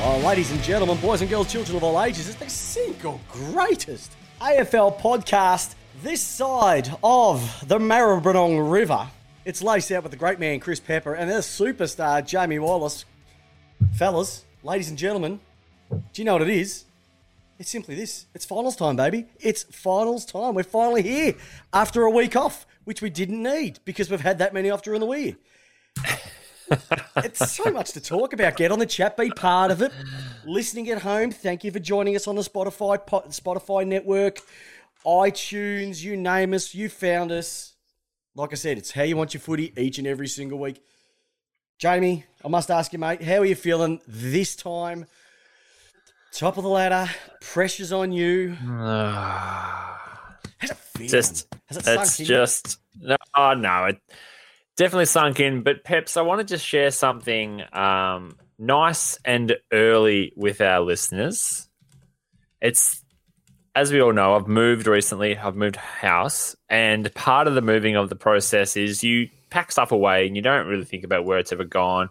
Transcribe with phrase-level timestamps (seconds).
[0.00, 4.12] Oh, ladies and gentlemen, boys and girls, children of all ages, it's the single greatest
[4.40, 5.74] AFL podcast
[6.04, 9.08] this side of the Maribyrnong River.
[9.44, 13.06] It's Lace Out with the great man Chris Pepper and the superstar Jamie Wallis.
[13.96, 15.40] Fellas, ladies and gentlemen,
[15.90, 16.84] do you know what it is?
[17.58, 18.26] It's simply this.
[18.36, 19.26] It's finals time, baby.
[19.40, 20.54] It's finals time.
[20.54, 21.34] We're finally here
[21.72, 25.00] after a week off, which we didn't need because we've had that many off during
[25.00, 25.34] the week.
[27.16, 28.56] It's so much to talk about.
[28.56, 29.92] Get on the chat, be part of it.
[30.44, 34.40] Listening at home, thank you for joining us on the Spotify Spotify network,
[35.04, 37.74] iTunes, you name us, you found us.
[38.34, 40.82] Like I said, it's how you want your footy each and every single week.
[41.78, 45.06] Jamie, I must ask you, mate, how are you feeling this time?
[46.32, 47.10] Top of the ladder,
[47.40, 48.54] pressure's on you.
[50.58, 51.08] How's it feel?
[51.08, 54.00] Just, Has it it's just no, oh, no, it
[54.78, 55.62] definitely sunk in.
[55.62, 61.68] But Peps, I want to just share something um, nice and early with our listeners.
[62.62, 63.04] It's
[63.74, 65.36] as we all know, I've moved recently.
[65.36, 69.92] I've moved house, and part of the moving of the process is you pack stuff
[69.92, 72.08] away and you don't really think about where it's ever gone.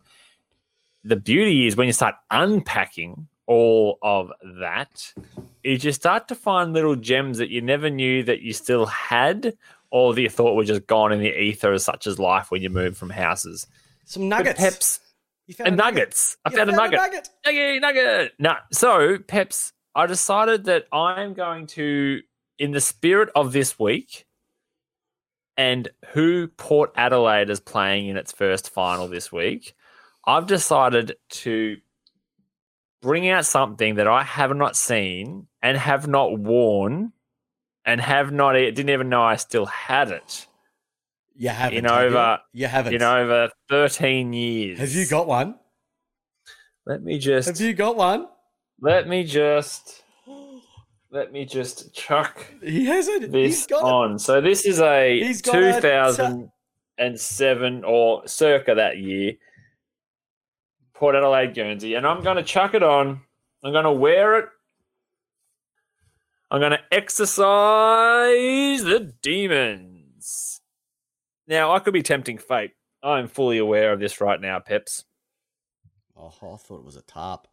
[1.04, 5.14] The beauty is when you start unpacking all of that,
[5.64, 9.58] is you start to find little gems that you never knew that you still had,
[10.06, 12.70] or that you thought were just gone in the ether, such as life when you
[12.70, 13.68] move from houses.
[14.06, 14.60] Some But nuggets.
[14.60, 15.00] Peps
[15.60, 15.78] and a nugget.
[15.78, 16.38] nuggets.
[16.46, 17.00] I You found a nugget.
[17.00, 17.30] nugget.
[17.46, 18.34] Nugget, nugget.
[18.40, 22.22] No, so Peps, I decided that I'm going to,
[22.60, 24.26] in the spirit of this week,
[25.58, 29.74] and who Port Adelaide is playing in its first final this week,
[30.26, 31.78] I've decided to
[33.02, 37.12] bring out something that I have not seen and have not worn,
[37.88, 40.46] and have not didn't even know I still had it
[41.36, 41.80] You haven't.
[41.80, 42.08] in have you?
[42.10, 42.94] over You haven't.
[42.94, 44.78] in over 13 years.
[44.78, 45.56] Have you got one?
[46.86, 47.48] Let me just.
[47.48, 48.28] Have you got one?
[48.80, 50.04] Let me just
[51.10, 53.32] let me just chuck He hasn't.
[53.32, 53.84] this He's got it.
[53.92, 54.20] on.
[54.20, 59.34] So this is a He's got a 2007 or circa that year
[60.94, 63.22] Port Adelaide Guernsey, and I'm going to chuck it on.
[63.64, 64.46] I'm going to wear it.
[66.50, 67.44] I'm going to exercise
[68.84, 70.62] the demons.
[71.48, 72.72] Now I could be tempting fate.
[73.04, 75.06] I'm fully aware of this right now, Peps.
[76.16, 77.48] Oh, I thought it was a tarp.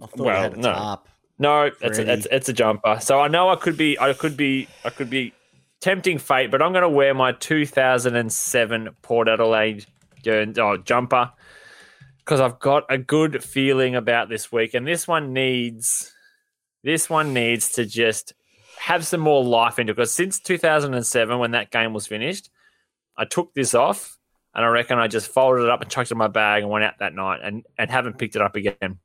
[0.00, 0.72] I thought Well, it had a no.
[0.72, 1.08] tarp.
[1.38, 2.98] No, it's a, it's, it's a jumper.
[3.00, 5.32] So I know I could be I could be I could be
[5.80, 9.86] tempting fate, but I'm going to wear my 2007 Port Adelaide
[10.26, 11.32] oh, jumper
[12.18, 16.12] because I've got a good feeling about this week, and this one needs
[16.88, 18.32] this one needs to just
[18.78, 19.96] have some more life into it.
[19.96, 22.48] Because since 2007, when that game was finished,
[23.14, 24.16] I took this off.
[24.54, 26.72] And I reckon I just folded it up and chucked it in my bag and
[26.72, 29.00] went out that night and, and haven't picked it up again.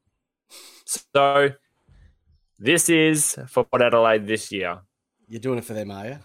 [0.85, 1.49] So
[2.57, 4.79] this is for Port Adelaide this year.
[5.27, 6.19] You're doing it for them, are you?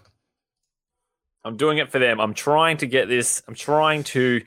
[1.43, 2.21] I'm doing it for them.
[2.21, 3.43] I'm trying to get this.
[3.49, 4.41] I'm trying to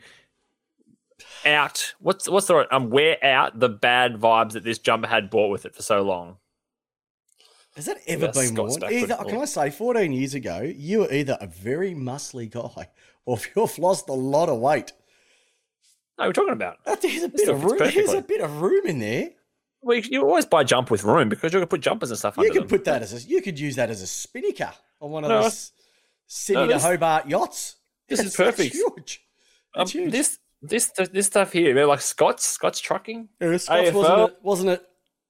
[1.44, 1.92] out.
[2.00, 2.66] What's what's the right?
[2.70, 6.00] I'm wear out the bad vibes that this jumper had brought with it for so
[6.02, 6.38] long.
[7.76, 8.92] Has that ever That's been Scott worn?
[8.92, 12.88] Either, can I say, 14 years ago, you were either a very muscly guy
[13.24, 14.92] or you've lost a lot of weight.
[16.18, 16.76] No, we're talking about.
[16.84, 17.78] There's a bit of room.
[17.78, 19.30] There's a bit of room in there.
[19.80, 22.36] Well, you, you always buy jump with room because you can put jumpers and stuff
[22.36, 22.68] You under could them.
[22.68, 23.28] put that as a.
[23.28, 25.72] You could use that as a spinnaker on one of No, those
[26.26, 27.76] Sydney no, to Hobart yachts.
[28.08, 28.74] this is That's- that's perfect.
[28.74, 29.22] huge.
[29.74, 30.12] Um, huge.
[30.12, 33.30] this this this stuff here, like Scott's Scott's trucking.
[33.40, 33.94] Yeah, Scott's, AFL.
[33.94, 34.36] wasn't it?
[34.42, 34.82] Wasn't it,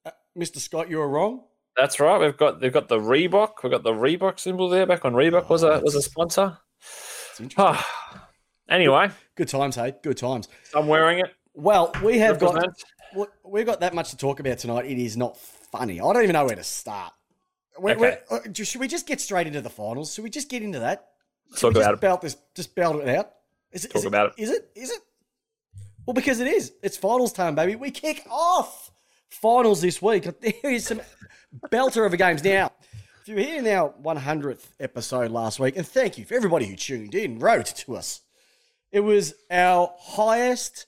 [0.04, 0.58] uh, Mr.
[0.58, 0.90] Scott?
[0.90, 1.44] You were wrong.
[1.76, 2.20] That's right.
[2.20, 3.62] We've got they've got the Reebok.
[3.62, 4.86] We've got the Reebok symbol there.
[4.86, 6.58] Back on Reebok was a was a sponsor.
[7.40, 7.84] Interesting.
[8.68, 9.94] anyway, Good times, hey.
[10.02, 10.48] Good times.
[10.74, 11.32] I'm wearing it.
[11.54, 12.84] Well, we have got Represent.
[13.16, 14.84] we- we've got that much to talk about tonight.
[14.86, 16.00] It is not funny.
[16.00, 17.12] I don't even know where to start.
[17.78, 18.18] We're, Okay.
[18.30, 20.12] we're- uh, should we just get straight into the finals?
[20.14, 21.08] Should we just get into that?
[21.52, 22.00] Should Talk we just about it.
[22.00, 22.36] belt this?
[22.54, 23.32] Just belt it out.
[23.72, 23.88] Is it?
[23.88, 24.42] Talk is about it.
[24.42, 24.70] Is it?
[24.74, 25.00] Is it?
[26.06, 26.72] Well, because it is.
[26.82, 27.76] It's finals time, baby.
[27.76, 28.81] We kick off
[29.42, 30.26] finals this week.
[30.40, 31.02] There is some
[31.70, 32.70] belter of a games now.
[33.20, 36.64] If you were here in our 100th episode last week, and thank you for everybody
[36.64, 38.22] who tuned in, wrote to us.
[38.90, 40.86] It was our highest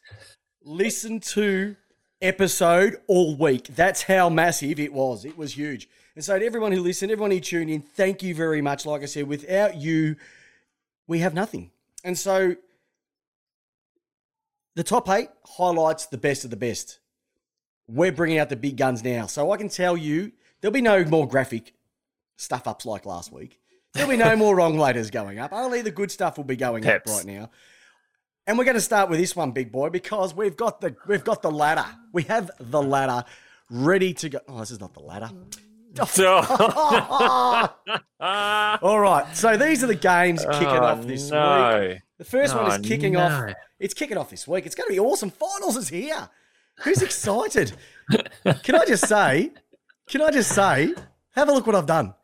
[0.62, 1.76] listened to
[2.22, 3.66] episode all week.
[3.66, 5.24] That's how massive it was.
[5.24, 5.88] It was huge.
[6.14, 8.86] And so, to everyone who listened, everyone who tuned in, thank you very much.
[8.86, 10.16] Like I said, without you,
[11.06, 11.70] we have nothing.
[12.04, 12.56] And so,
[14.74, 16.98] the top eight highlights the best of the best.
[17.86, 19.26] We're bringing out the big guns now.
[19.26, 21.74] So, I can tell you there'll be no more graphic
[22.36, 23.60] stuff ups like last week.
[23.92, 25.52] There'll be no more wrong laters going up.
[25.52, 27.10] Only the good stuff will be going Peps.
[27.10, 27.50] up right now.
[28.46, 31.24] And we're going to start with this one, big boy, because we've got the we've
[31.24, 31.86] got the ladder.
[32.12, 33.24] We have the ladder
[33.70, 34.38] ready to go.
[34.48, 35.30] Oh, this is not the ladder.
[38.20, 39.24] All right.
[39.36, 41.88] So these are the games kicking Oh, off this no.
[41.88, 42.00] week.
[42.18, 43.20] The first one Oh, is kicking no.
[43.20, 43.52] off.
[43.78, 44.66] It's kicking off this week.
[44.66, 45.30] It's going to be awesome.
[45.30, 46.28] Finals is here.
[46.80, 47.72] Who's excited?
[48.62, 49.52] can I just say?
[50.08, 50.94] Can I just say?
[51.32, 52.14] Have a look what I've done.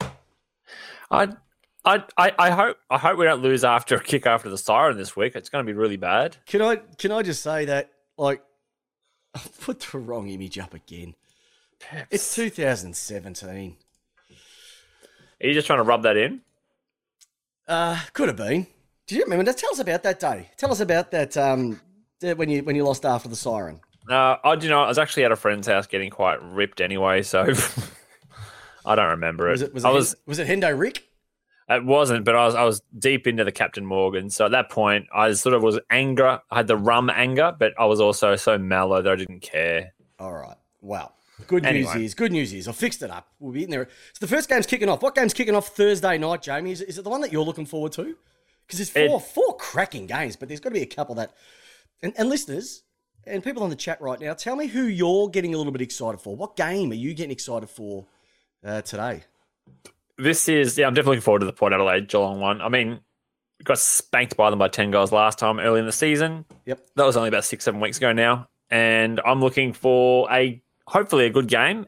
[1.10, 1.28] I,
[1.84, 4.96] I, I, I hope I hope we don't lose after a kick after the siren
[4.96, 5.34] this week.
[5.34, 6.36] It's going to be really bad.
[6.46, 6.76] Can I?
[6.76, 7.90] Can I just say that?
[8.16, 8.42] Like,
[9.34, 11.14] I put the wrong image up again.
[12.10, 13.76] It's 2017.
[15.42, 16.42] Are you just trying to rub that in?
[17.66, 18.66] Uh, could have been.
[19.06, 19.50] Do you remember?
[19.52, 20.50] Tell us about that day.
[20.56, 21.36] Tell us about that.
[21.36, 21.80] Um,
[22.20, 23.80] that when you when you lost after the siren.
[24.10, 24.82] Uh, I do you know.
[24.82, 27.46] I was actually at a friend's house getting quite ripped anyway, so
[28.84, 29.52] I don't remember it.
[29.52, 29.74] Was it?
[29.74, 29.88] Was it?
[29.88, 30.16] I was.
[30.26, 31.04] was it Hendo Rick?
[31.68, 32.54] It wasn't, but I was.
[32.54, 34.28] I was deep into the Captain Morgan.
[34.30, 36.40] So at that point, I sort of was anger.
[36.50, 39.92] I had the rum anger, but I was also so mellow that I didn't care.
[40.18, 40.56] All right.
[40.80, 41.14] Well,
[41.46, 41.92] good Anyway.
[41.94, 43.28] news is good news is I fixed it up.
[43.38, 43.86] We'll be in there.
[44.14, 45.02] So the first game's kicking off.
[45.02, 46.72] What game's kicking off Thursday night, Jamie?
[46.72, 48.16] Is it, is it the one that you're looking forward to?
[48.66, 51.32] Because there's four It- four cracking games, but there's got to be a couple that.
[52.02, 52.82] And, and listeners
[53.26, 55.82] and people on the chat right now, tell me who you're getting a little bit
[55.82, 56.36] excited for.
[56.36, 58.06] What game are you getting excited for
[58.64, 59.24] uh, today?
[60.18, 60.86] This is yeah.
[60.86, 62.60] I'm definitely looking forward to the Port Adelaide Geelong one.
[62.60, 63.00] I mean,
[63.58, 66.44] we got spanked by them by ten goals last time early in the season.
[66.66, 66.86] Yep.
[66.96, 71.24] That was only about six seven weeks ago now, and I'm looking for a hopefully
[71.26, 71.86] a good game.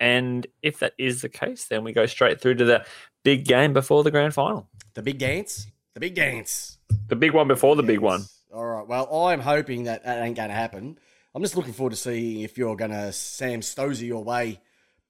[0.00, 2.84] And if that is the case, then we go straight through to the
[3.22, 5.68] big game before the grand final, The big dance.
[5.94, 6.78] The big dance.
[7.08, 8.24] the big one before the big one.
[8.54, 8.86] All right.
[8.86, 10.96] Well, I'm hoping that that ain't going to happen.
[11.34, 14.60] I'm just looking forward to seeing if you're going to Sam Stosur your way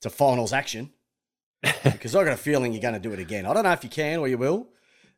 [0.01, 0.91] to finals action.
[1.85, 3.45] because I've got a feeling you're going to do it again.
[3.45, 4.69] I don't know if you can or you will.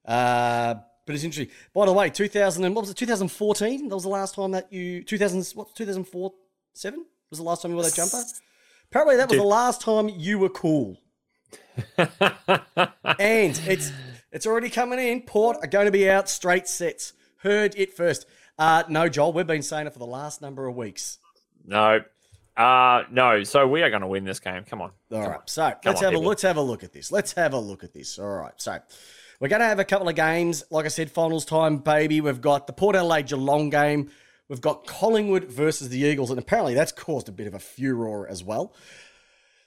[0.04, 0.74] Uh,
[1.04, 1.54] but it's interesting.
[1.72, 2.96] By the way, 2000 and what was it?
[2.96, 3.88] 2014.
[3.88, 6.32] That was the last time that you 2000 what 2004
[6.74, 8.22] seven was the last time you wore that jumper.
[8.90, 10.98] Apparently, that was the last time you were cool.
[11.98, 13.92] and it's
[14.32, 15.22] it's already coming in.
[15.22, 17.12] Port are going to be out straight sets.
[17.46, 18.26] Heard it first.
[18.58, 21.18] Uh, no, Joel, we've been saying it for the last number of weeks.
[21.64, 22.00] No,
[22.56, 23.44] uh, no.
[23.44, 24.64] So we are going to win this game.
[24.64, 24.90] Come on.
[25.12, 27.12] All right, so let's on, have a let's have a look at this.
[27.12, 28.18] Let's have a look at this.
[28.18, 28.80] All right, so
[29.38, 30.64] we're going to have a couple of games.
[30.70, 32.20] Like I said, finals time, baby.
[32.20, 34.10] We've got the Port Adelaide Geelong game.
[34.48, 38.26] We've got Collingwood versus the Eagles, and apparently that's caused a bit of a furor
[38.28, 38.74] as well.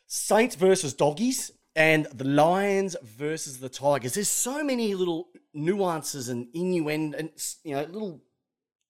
[0.06, 4.14] Saints versus Doggies, and the Lions versus the Tigers.
[4.14, 7.32] There's so many little nuances and innuendo, and
[7.64, 8.22] you know, little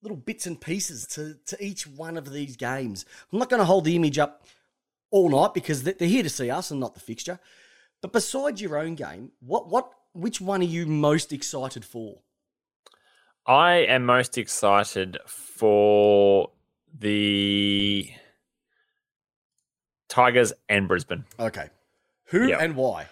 [0.02, 3.06] little bits and pieces to to each one of these games.
[3.32, 4.48] I'm not going to hold the image up
[5.12, 7.40] all night because they- they're here to see us and not the fixture.
[8.02, 12.22] But besides your own game, what what which one are you most excited for?
[13.46, 16.52] I am most excited for
[16.92, 18.12] the
[20.08, 21.26] Tigers and Brisbane.
[21.40, 21.70] Okay,
[22.30, 22.58] who Yeah.
[22.60, 23.08] and why?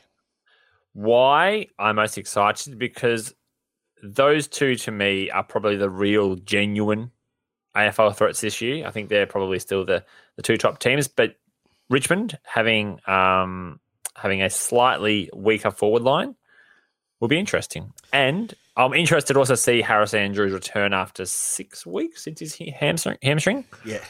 [0.94, 3.34] Why I'm most excited because
[4.04, 7.12] those two to me are probably the real genuine
[7.76, 8.88] AFL threats this year.
[8.88, 10.04] I think they're probably still the,
[10.36, 11.36] the two top teams, but
[11.90, 13.80] Richmond having um,
[14.16, 16.36] having a slightly weaker forward line
[17.20, 17.94] will be interesting.
[18.12, 23.18] And I'm interested to also see Harris Andrews return after six weeks since his hamstring.
[23.24, 23.66] hamstring.
[23.86, 24.04] Yeah,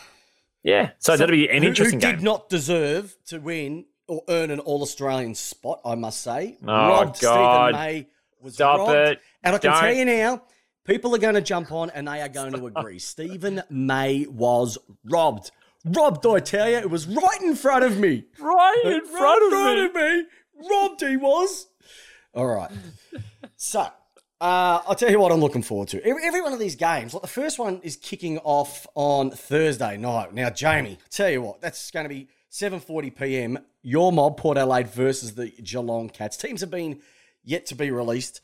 [0.63, 2.15] Yeah, so, that'll be an who, interesting who game.
[2.17, 3.85] did not deserve to win
[4.29, 6.57] earn an All Australian spot, I must say.
[6.63, 7.69] Oh, robbed God.
[7.73, 8.07] Steven May
[8.41, 8.91] was Stop robbed.
[8.93, 9.19] it.
[9.43, 9.79] And I can Don't.
[9.81, 10.43] tell you now,
[10.85, 12.99] people are going to jump on and they are going to agree.
[12.99, 15.51] Steven May was robbed.
[15.85, 16.77] Robbed, I tell you.
[16.77, 18.25] It was right in front of me.
[18.39, 19.85] right in front of Right me.
[19.85, 20.69] of me.
[20.69, 21.67] Robbed he was.
[22.33, 22.69] All right.
[23.55, 26.03] So, uh, I'll tell you what I'm looking forward to.
[26.05, 29.97] Every, every one of these games, like the first one is kicking off on Thursday
[29.97, 30.33] night.
[30.33, 33.59] Now, Jamie, I tell you what, that's going to be 7:40 p.m.
[33.81, 36.37] Your mob, Port Adelaide versus the Geelong Cats.
[36.37, 37.01] Teams have been
[37.43, 38.41] yet to be released.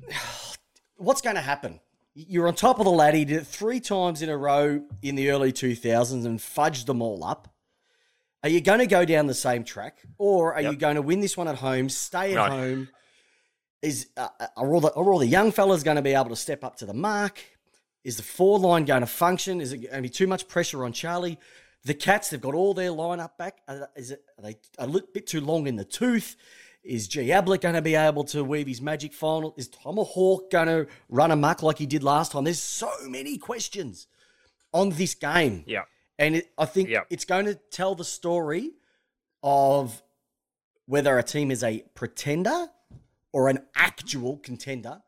[0.96, 1.80] What's going to happen?
[2.14, 3.16] You're on top of the ladder.
[3.16, 7.02] You did it three times in a row in the early 2000s and fudged them
[7.02, 7.52] all up.
[8.44, 11.20] Are you going to go down the same track, or are you going to win
[11.20, 12.88] this one at home, stay at home?
[13.80, 16.36] Is uh, are all the are all the young fellas going to be able to
[16.36, 17.42] step up to the mark?
[18.04, 19.62] Is the four line going to function?
[19.62, 21.38] Is it going to be too much pressure on Charlie?
[21.84, 23.58] The Cats, they've got all their lineup back.
[23.68, 26.36] Are, is it are they a little bit too long in the tooth?
[26.82, 29.54] Is G Ablett going to be able to weave his magic final?
[29.56, 32.44] Is Tomahawk going to run amok like he did last time?
[32.44, 34.06] There's so many questions
[34.72, 35.64] on this game.
[35.66, 35.82] Yeah.
[36.18, 37.06] And it, I think Yep.
[37.10, 38.72] it's going to tell the story
[39.42, 40.02] of
[40.86, 42.68] whether a team is a pretender
[43.32, 45.02] or an actual contender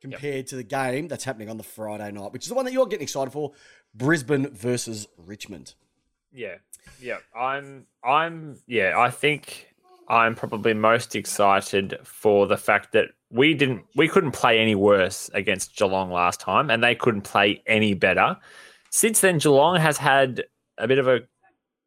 [0.00, 2.72] compared to the game that's happening on the Friday night, which is the one that
[2.72, 3.52] you're getting excited for
[3.94, 5.74] Brisbane versus Richmond.
[6.32, 6.56] Yeah,
[7.00, 7.18] yeah.
[7.36, 8.98] I'm, I'm, yeah.
[8.98, 9.74] I think
[10.08, 15.30] I'm probably most excited for the fact that we didn't, we couldn't play any worse
[15.34, 18.36] against Geelong last time, and they couldn't play any better.
[18.90, 20.44] Since then, Geelong has had
[20.78, 21.20] a bit of a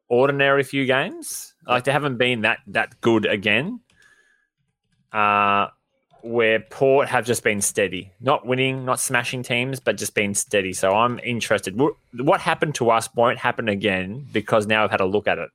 [0.10, 1.54] ordinary few games.
[1.68, 3.80] Like they haven't been that that good again.
[5.12, 5.68] Uh,
[6.26, 10.74] where Port have just been steady, not winning, not smashing teams, but just being steady.
[10.74, 11.80] So I'm interested.
[12.14, 15.50] What happened to us won't happen again because now I've had a look at it.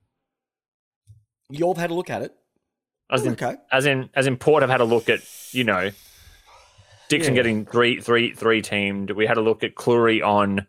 [1.50, 2.32] You've had a look at it.
[3.10, 3.56] As in, okay.
[3.72, 5.90] as in, as in, Port have had a look at you know,
[7.08, 7.40] Dixon yeah.
[7.40, 9.10] getting three, three, three teamed.
[9.10, 10.68] We had a look at Clurey on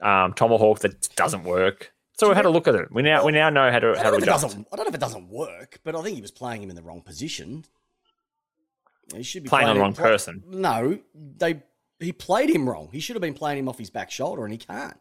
[0.00, 1.92] um, Tomahawk that doesn't work.
[2.18, 2.90] So we had a look at it.
[2.90, 4.44] We now we now know how to how to adjust.
[4.44, 6.76] I don't know if it doesn't work, but I think he was playing him in
[6.76, 7.66] the wrong position.
[9.14, 10.42] He should be playing, playing on the wrong play, person.
[10.46, 11.62] No, they
[11.98, 12.88] he played him wrong.
[12.92, 14.98] He should have been playing him off his back shoulder, and he can't.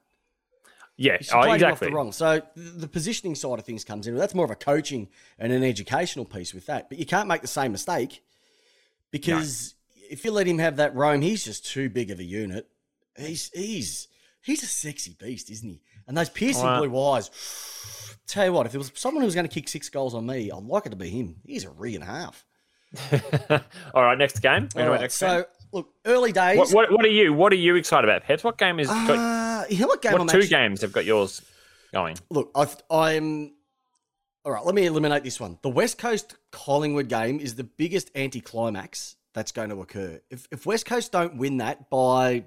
[0.97, 1.91] Yeah, oh, exactly.
[1.91, 2.13] wrong.
[2.13, 4.15] So the positioning side of things comes in.
[4.15, 6.87] That's more of a coaching and an educational piece with that.
[6.87, 8.23] But you can't make the same mistake
[9.11, 10.05] because no.
[10.11, 12.69] if you let him have that roam, he's just too big of a unit.
[13.17, 14.07] He's he's
[14.41, 15.81] he's a sexy beast, isn't he?
[16.07, 16.79] And those piercing wow.
[16.79, 17.29] blue eyes.
[18.25, 20.25] Tell you what, if there was someone who was going to kick six goals on
[20.25, 21.35] me, I'd like it to be him.
[21.45, 22.44] He's a rig and a half.
[23.93, 24.69] All right, next game.
[24.75, 25.45] All right, next so game.
[25.71, 26.57] look, early days.
[26.57, 27.33] What, what, what, are you?
[27.33, 28.43] What are you excited about, Peps?
[28.43, 28.89] What game is?
[28.89, 30.13] Uh, got, you know what game?
[30.13, 31.41] What I'm two actually, games have got yours
[31.93, 32.17] going?
[32.29, 32.51] Look,
[32.89, 33.53] i am
[34.43, 35.57] All right, let me eliminate this one.
[35.61, 40.19] The West Coast Collingwood game is the biggest anticlimax that's going to occur.
[40.29, 42.45] If if West Coast don't win that by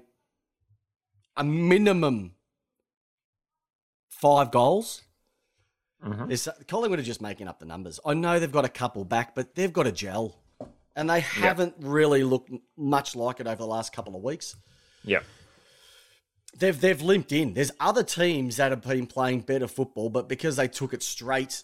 [1.35, 2.33] a minimum
[4.19, 5.01] five goals.
[6.05, 6.63] Mm-hmm.
[6.67, 7.99] Collingwood are just making up the numbers.
[8.05, 10.38] I know they've got a couple back, but they've got a gel,
[10.99, 11.89] and they haven't yep.
[11.89, 14.55] really looked much like it over the last couple of weeks.
[15.03, 15.21] Yeah,
[16.57, 17.53] they've they've limped in.
[17.53, 21.63] There's other teams that have been playing better football, but because they took it straight,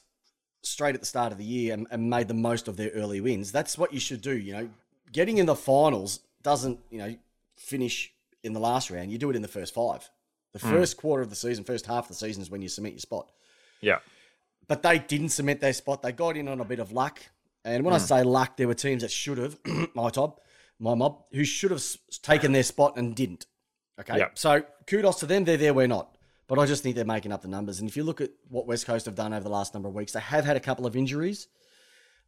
[0.63, 3.19] straight at the start of the year and, and made the most of their early
[3.19, 4.37] wins, that's what you should do.
[4.37, 4.69] You know,
[5.11, 7.15] getting in the finals doesn't you know
[7.57, 9.11] finish in the last round.
[9.11, 10.09] You do it in the first five.
[10.53, 10.69] The mm.
[10.69, 13.01] first quarter of the season, first half of the season is when you cement your
[13.01, 13.29] spot.
[13.81, 13.99] Yeah.
[14.69, 16.01] But they didn't cement their spot.
[16.01, 17.21] They got in on a bit of luck.
[17.65, 17.95] And when mm.
[17.95, 19.57] I say luck, there were teams that should have,
[19.95, 20.39] my top,
[20.79, 21.83] my mob, who should have
[22.21, 23.47] taken their spot and didn't.
[23.99, 24.19] Okay.
[24.19, 24.29] Yeah.
[24.35, 25.43] So kudos to them.
[25.45, 26.15] They're there, we're not.
[26.47, 27.79] But I just think they're making up the numbers.
[27.79, 29.95] And if you look at what West Coast have done over the last number of
[29.95, 31.47] weeks, they have had a couple of injuries.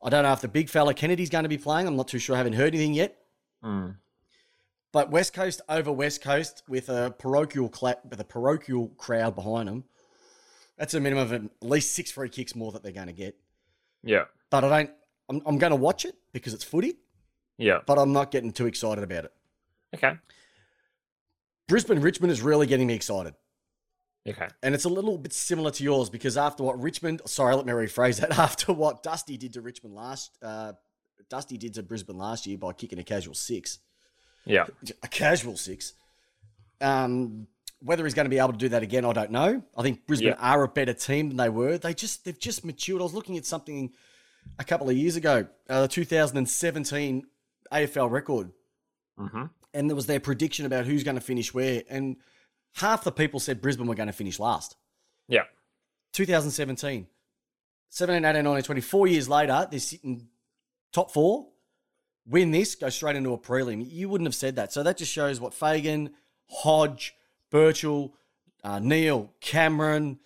[0.04, 1.88] I don't know if the big fella Kennedy's going to be playing.
[1.88, 2.36] I'm not too sure.
[2.36, 3.18] I haven't heard anything yet.
[3.64, 3.98] Mm.
[4.92, 9.68] But West Coast over West Coast with a parochial cla- with a parochial crowd behind
[9.68, 9.84] them,
[10.78, 13.36] that's a minimum of at least six free kicks more that they're going to get.
[14.04, 14.26] Yeah.
[14.50, 14.92] But I don't.
[15.30, 16.96] I'm, I'm going to watch it because it's footy.
[17.58, 17.80] Yeah.
[17.86, 19.34] But I'm not getting too excited about it.
[19.96, 20.14] Okay.
[21.68, 23.34] Brisbane Richmond is really getting me excited.
[24.28, 24.48] Okay.
[24.62, 27.72] And it's a little bit similar to yours because after what Richmond, sorry, let me
[27.72, 28.32] rephrase that.
[28.40, 30.74] After what Dusty did to Richmond last, uh,
[31.30, 33.80] Dusty did to Brisbane last year by kicking a casual six.
[34.46, 34.66] Yeah.
[35.04, 35.94] A casual six.
[36.80, 37.48] Um,
[37.82, 39.62] whether he's going to be able to do that again, I don't know.
[39.78, 40.36] I think Brisbane yeah.
[40.40, 41.78] are a better team than they were.
[41.78, 43.02] They just they've just matured.
[43.02, 43.92] I was looking at something
[44.60, 47.26] a couple of years ago, uh, the 2017
[47.72, 48.52] AFL record,
[49.20, 49.46] mm-hmm.
[49.74, 52.18] and there was their prediction about who's going to finish where, and
[52.76, 54.76] half the people said Brisbane were going to finish last.
[55.28, 55.44] Yeah.
[56.14, 57.08] 2017.
[57.90, 58.82] 17, 18, 19, 20.
[58.82, 60.28] Four years later, they're sitting
[60.92, 61.48] top four
[62.28, 63.84] win this, go straight into a prelim.
[63.90, 64.74] You wouldn't have said that.
[64.74, 66.12] So that just shows what Fagan,
[66.50, 67.16] Hodge,
[67.50, 68.14] Birchall,
[68.64, 70.20] uh, Neale, Cameron,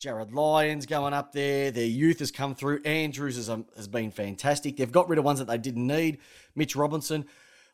[0.00, 1.70] Jarryd Lyons going up there.
[1.70, 2.82] Their youth has come through.
[2.84, 4.76] Andrews has, um, has been fantastic.
[4.76, 6.18] They've got rid of ones that they didn't need.
[6.56, 7.26] Mitch Robinson.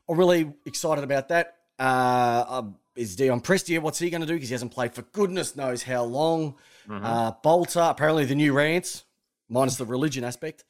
[0.08, 1.56] I'm really excited about that.
[1.78, 4.34] Uh, um, is Dion Prestia, what's he going to do?
[4.34, 6.56] Because he hasn't played for goodness knows how long.
[6.88, 7.04] Mm-hmm.
[7.04, 9.04] Uh, Bolter, apparently the new Rance,
[9.48, 10.64] minus the religion aspect.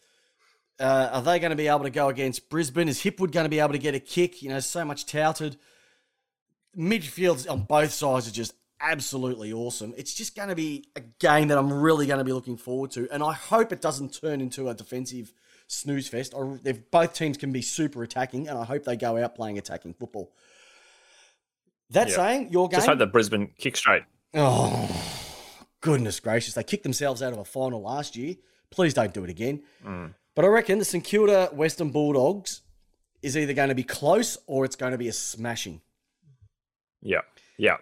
[0.79, 2.89] Uh, are they going to be able to go against Brisbane?
[2.89, 4.43] Is Hipwood going to be able to get a kick?
[4.43, 5.57] You know, so much touted.
[6.77, 9.95] Midfields on both sides are just absolutely awesome.
[9.97, 12.91] It's just going to be a game that I'm really going to be looking forward
[12.93, 15.33] to, and I hope it doesn't turn into a defensive
[15.67, 16.35] snooze fest.
[16.35, 19.59] Or if both teams can be super attacking, and I hope they go out playing
[19.59, 20.33] attacking football.
[21.91, 22.17] That yeah.
[22.17, 22.79] saying, your game.
[22.79, 24.03] Just hope that Brisbane kick straight.
[24.35, 24.89] Oh,
[25.81, 26.55] goodness gracious!
[26.55, 28.35] They kicked themselves out of a final last year.
[28.71, 29.63] Please don't do it again.
[29.85, 30.15] Mm.
[30.35, 32.63] But I reckon the St Kilda Western Bulldogs
[33.23, 35.81] is either going to be close or it's going to be a smashing.
[37.01, 37.21] Yeah.
[37.57, 37.77] Yeah.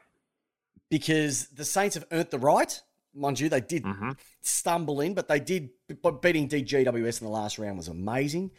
[0.90, 2.80] Because the Saints have earned the right.
[3.14, 4.10] Mind you, they did mm-hmm.
[4.42, 5.70] stumble in, but they did.
[6.02, 8.50] But beating DGWS in the last round was amazing.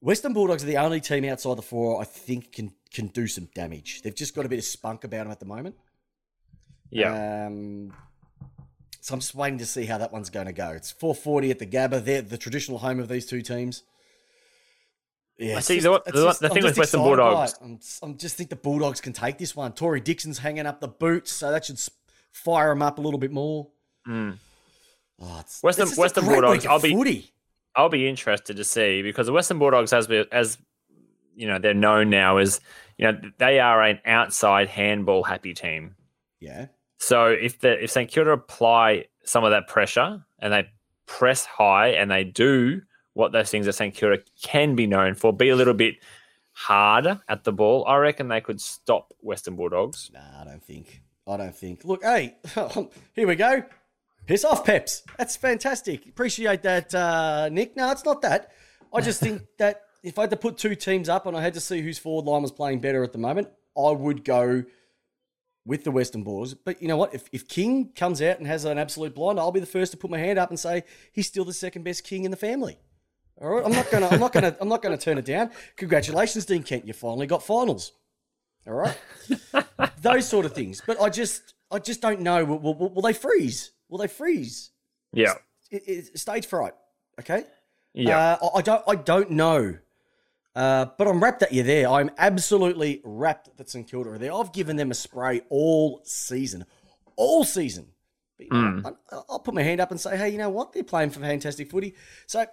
[0.00, 3.48] Western Bulldogs are the only team outside the four I think can can do some
[3.54, 4.02] damage.
[4.02, 5.76] They've just got a bit of spunk about them at the moment.
[6.90, 7.46] Yeah.
[7.46, 7.92] Um,
[9.00, 10.70] so I'm just waiting to see how that one's going to go.
[10.70, 12.04] It's 440 at the Gabba.
[12.04, 13.82] They're the traditional home of these two teams.
[15.38, 18.16] Yeah, I see just- the- the- just- the I'm thing with Western Bulldogs- I'm, I'm
[18.18, 19.72] just think the Bulldogs can take this one.
[19.72, 21.78] Tory Dickson's hanging up the boots, so that should
[22.32, 23.68] fire them up a little bit more.
[24.06, 24.38] Mm.
[25.20, 27.32] Oh, it's, Western- Western Bulldogs, I'll be- footy.
[27.76, 30.58] I'll be interested to see because the Western Bulldogs, as we- as
[31.36, 32.60] you know, they're known now as
[32.96, 35.94] you know they are an outside handball happy team.
[36.40, 36.66] Yeah,
[36.98, 40.68] So if the if St Kilda apply some of that pressure and they
[41.06, 42.82] press high and they do
[43.18, 45.96] what those things that St Kilda can be known for, be a little bit
[46.52, 50.10] harder at the ball, I reckon they could stop Western Bulldogs.
[50.14, 51.02] Nah, I don't think.
[51.26, 51.84] I don't think.
[51.84, 52.36] Look, hey,
[53.14, 53.64] here we go.
[54.26, 55.02] Piss off, Peps.
[55.16, 56.06] That's fantastic.
[56.06, 57.76] Appreciate that, uh, Nick.
[57.76, 58.52] No, it's not that.
[58.94, 61.54] I just think that if I had to put two teams up and I had
[61.54, 64.62] to see whose forward line was playing better at the moment, I would go
[65.66, 66.54] with the Western Bulldogs.
[66.54, 67.14] But you know what?
[67.14, 69.98] If, if King comes out and has an absolute blind, I'll be the first to
[69.98, 72.78] put my hand up and say he's still the second best king in the family.
[73.40, 75.50] All right, I'm not gonna, I'm not gonna, I'm not gonna turn it down.
[75.76, 76.86] Congratulations, Dean Kent.
[76.86, 77.92] You finally got finals.
[78.66, 78.98] All right,
[80.02, 80.82] those sort of things.
[80.84, 82.44] But I just, I just don't know.
[82.44, 83.70] Will, will, will they freeze?
[83.88, 84.70] Will they freeze?
[85.12, 85.34] Yeah,
[85.70, 86.74] It, it, stage fright.
[87.20, 87.44] Okay.
[87.94, 88.36] yeah.
[88.42, 89.78] Uh, I, I don't, I don't know.
[90.54, 91.88] Uh, but I'm wrapped at you there.
[91.88, 94.34] I'm absolutely rapt that St Kilda are there.
[94.34, 96.64] I've given them a spray all season,
[97.16, 97.86] all season.
[98.50, 100.72] Know, I, I'll put my hand up and say, hey, you know what?
[100.72, 101.94] They're playing for fantastic footy.
[102.26, 102.44] So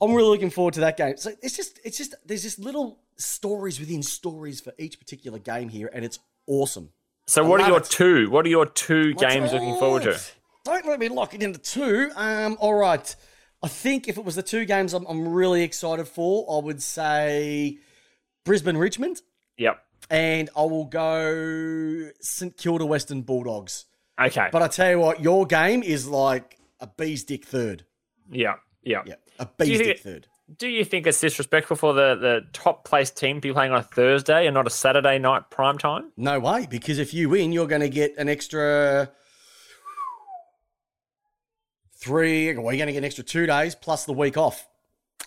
[0.00, 1.16] I'm really looking forward to that game.
[1.16, 5.68] So it's just, it's just, there's just little stories within stories for each particular game
[5.68, 6.90] here, and it's awesome.
[7.26, 7.84] so I what are your it.
[7.84, 8.30] two?
[8.30, 10.18] What are your two What's games looking forward to?
[10.64, 12.10] Don't let me lock it into two.
[12.16, 13.14] Um, all right.
[13.62, 16.80] I think if it was the two games I'm, I'm really excited for, I would
[16.82, 17.78] say
[18.44, 19.20] Brisbane Richmond,
[19.58, 19.78] Yep.
[20.08, 23.84] and I will go St Kilda Western Bulldogs.
[24.20, 24.48] Okay.
[24.52, 27.84] But I tell you what, your game is like a bee's dick third.
[28.30, 28.54] yeah.
[28.82, 29.02] Yeah.
[29.06, 30.26] Yeah, a bee's think third.
[30.58, 33.78] Do you think it's disrespectful for the, the top placed team to be playing on
[33.78, 36.10] a Thursday and not a Saturday night prime time?
[36.16, 39.10] No way, because if you win, you're going to get an extra
[41.98, 42.48] three.
[42.56, 44.68] Well, you're going to get an extra two days plus the week off,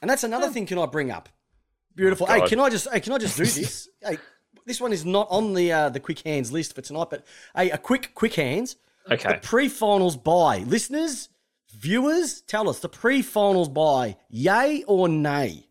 [0.02, 0.66] and that's another thing.
[0.66, 1.30] Can I bring up?
[1.96, 2.28] Beautiful.
[2.28, 2.88] hey, can I just?
[2.92, 3.90] Hey, can I just do this?
[4.02, 4.18] hey,
[4.66, 7.70] this one is not on the uh, the quick hands list for tonight, but hey,
[7.72, 8.76] a quick quick hands.
[9.12, 9.34] Okay.
[9.34, 11.28] The pre-finals bye, listeners,
[11.74, 15.68] viewers, tell us the pre-finals bye, yay or nay?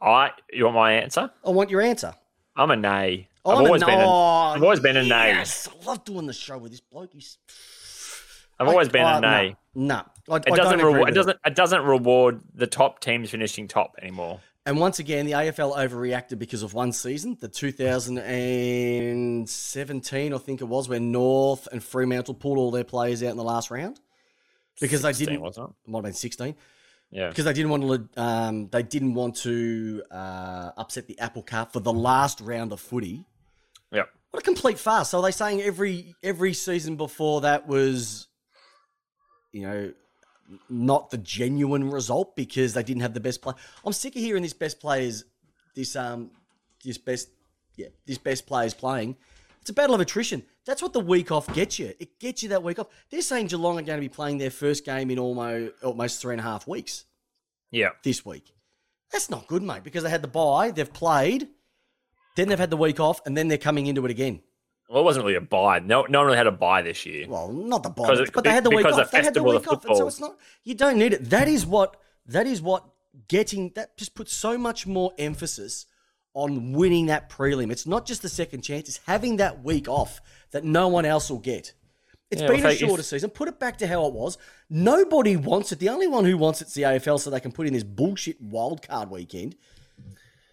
[0.00, 1.30] I you want my answer?
[1.44, 2.14] I want your answer.
[2.56, 3.28] I'm a nay.
[3.44, 4.10] I've I'm a always been a, no.
[4.10, 5.28] I've always been a nay.
[5.28, 7.12] Yes, I love doing the show with this bloke.
[7.12, 7.38] He's
[8.58, 9.56] I've always been a nay.
[9.74, 9.96] No,
[10.28, 10.34] no.
[10.34, 11.08] I, It I doesn't reward.
[11.08, 11.38] It doesn't.
[11.44, 14.40] It doesn't reward the top teams finishing top anymore.
[14.66, 20.64] And once again, the AFL overreacted because of one season, the 2017, I think it
[20.64, 24.00] was, where North and Fremantle pulled all their players out in the last round
[24.80, 25.40] because they didn't.
[25.40, 25.74] wasn't it?
[25.86, 26.54] It might have been 16
[27.10, 27.28] Yeah.
[27.28, 27.82] because they didn't want
[28.14, 28.22] to.
[28.22, 32.80] Um, they didn't want to uh, upset the apple cart for the last round of
[32.80, 33.24] footy.
[33.92, 34.04] Yeah.
[34.30, 35.10] What a complete farce!
[35.10, 38.26] So are they saying every every season before that was,
[39.52, 39.92] you know,
[40.68, 43.54] not the genuine result because they didn't have the best play.
[43.84, 45.24] I'm sick of hearing this best players,
[45.74, 46.30] this um,
[46.84, 47.28] this best,
[47.76, 49.16] yeah, this best players playing.
[49.60, 50.42] It's a battle of attrition.
[50.66, 51.94] That's what the week off gets you.
[51.98, 52.88] It gets you that week off.
[53.10, 56.34] They're saying Geelong are going to be playing their first game in almost almost three
[56.34, 57.04] and a half weeks
[57.70, 57.90] Yeah.
[58.02, 58.52] this week.
[59.10, 61.48] That's not good, mate, because they had the bye, they've played,
[62.36, 64.42] then they've had the week off, and then they're coming into it again.
[64.88, 65.78] Well, it wasn't really a bye.
[65.78, 67.26] No, no one really had a bye this year.
[67.28, 68.98] Well, not the bye, but, it- but they had the week off.
[68.98, 70.36] of They had the week off, and so it's not.
[70.62, 71.30] You don't need it.
[71.30, 71.96] That is what.
[72.26, 72.84] That is what
[73.28, 73.70] getting.
[73.74, 75.86] That just puts so much more emphasis
[76.34, 77.70] on winning that prelim.
[77.70, 78.88] It's not just the second chance.
[78.88, 80.20] It's having that week off
[80.50, 81.72] that no one else will get.
[82.30, 83.30] It's Yeah, been well, a if shorter season.
[83.30, 84.36] Put it back to how it was.
[84.68, 85.78] Nobody wants it.
[85.78, 88.40] The only one who wants it's the AFL, so they can put in this bullshit
[88.40, 89.54] wild card weekend.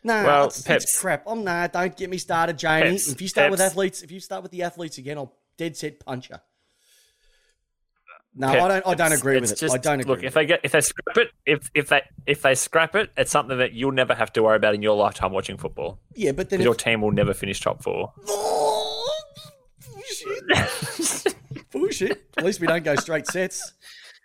[0.03, 1.23] No, Well, Peps- crap.
[1.27, 1.67] I'm nah.
[1.67, 2.91] Don't get me started, Jamie.
[2.91, 5.77] Peps, if you start with athletes, if you start with the athletes again, I'll dead
[5.77, 6.37] set punch you.
[8.33, 8.87] No, Pep, I don't.
[8.87, 9.71] I don't agree with it.
[9.71, 10.09] I don't agree.
[10.09, 12.95] Look, with if they get if they scrap it, if if they if they scrap
[12.95, 15.99] it, it's something that you'll never have to worry about in your lifetime watching football.
[16.15, 18.13] yeah, but then Because your team will never finish top four.
[18.27, 19.21] oh,
[19.93, 21.35] bullshit.
[21.71, 22.23] bullshit.
[22.37, 23.73] At least we don't go straight sets.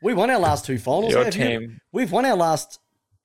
[0.03, 1.12] We won our last two finals.
[1.12, 2.79] Your have you- team- we've won our last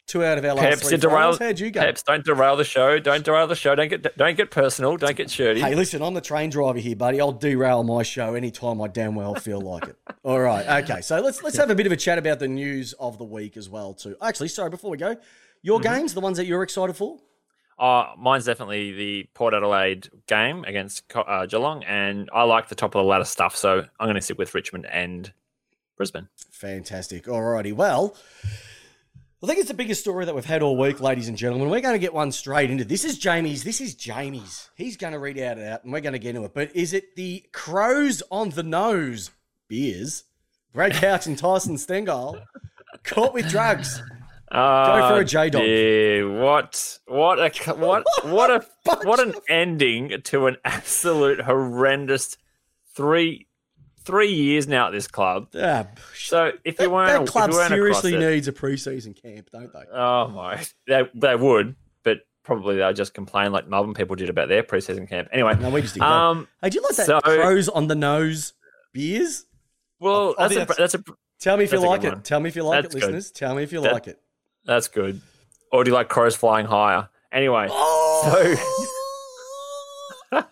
[0.07, 1.37] Two out of our last Peps, three you derail.
[1.37, 1.79] How'd you go?
[1.79, 2.99] Peps, don't derail the show.
[2.99, 3.75] Don't derail the show.
[3.75, 4.97] Don't get don't get personal.
[4.97, 5.61] Don't get shirty.
[5.61, 7.21] Hey, listen, I'm the train driver here, buddy.
[7.21, 9.95] I'll derail my show anytime I damn well feel like it.
[10.23, 10.99] All right, okay.
[11.01, 13.55] So let's let's have a bit of a chat about the news of the week
[13.55, 14.17] as well, too.
[14.21, 15.15] Actually, sorry, before we go,
[15.61, 15.93] your Mm-hmm.
[15.95, 17.19] games, the ones that you're excited for.
[17.79, 22.93] Uh, mine's definitely the Port Adelaide game against uh, Geelong, and I like the top
[22.95, 25.31] of the ladder stuff, so I'm going to sit with Richmond and
[25.97, 26.27] Brisbane.
[26.51, 27.25] Fantastic.
[27.25, 27.73] Alrighty.
[27.73, 28.15] Well,
[29.43, 31.69] I think it's the biggest story that we've had all week, ladies and gentlemen.
[31.69, 33.03] We're going to get one straight into this.
[33.03, 33.63] Is Jamie's.
[33.63, 34.69] This is Jamie's.
[34.75, 36.53] He's going to read out it out, and we're going to get into it.
[36.53, 39.31] But is it the crows on the nose
[39.67, 40.25] beers?
[40.73, 42.39] Brad Couch and Tyson Stengel
[43.03, 44.03] caught with drugs.
[44.51, 45.63] Uh, for a J-Dog.
[45.63, 46.99] dear, What?
[47.07, 48.05] What a what?
[48.23, 48.65] What a
[49.03, 52.37] what an ending to an absolute horrendous
[52.93, 53.47] three
[54.03, 55.47] three years now at this club.
[55.55, 59.83] Ah, So if you weren't, that club seriously it- needs a preseason camp, don't they?
[59.93, 64.47] Oh my, they, they would, but probably they'll just complain like Melbourne people did about
[64.49, 65.27] their preseason camp.
[65.31, 66.09] Anyway, No, we just ignore.
[66.11, 68.53] um, hey, do you like that so- crows on the nose
[68.93, 69.45] beers?
[69.99, 71.03] well, I that's a, that's a
[71.39, 72.09] Tell me if you That's like it.
[72.13, 72.21] one.
[72.21, 73.05] Tell me if you like That's it, good.
[73.13, 73.31] listeners.
[73.31, 74.19] Tell me if you That- like it.
[74.63, 75.21] that's good.
[75.71, 77.09] Or do you like crows flying higher?
[77.31, 77.67] Anyway,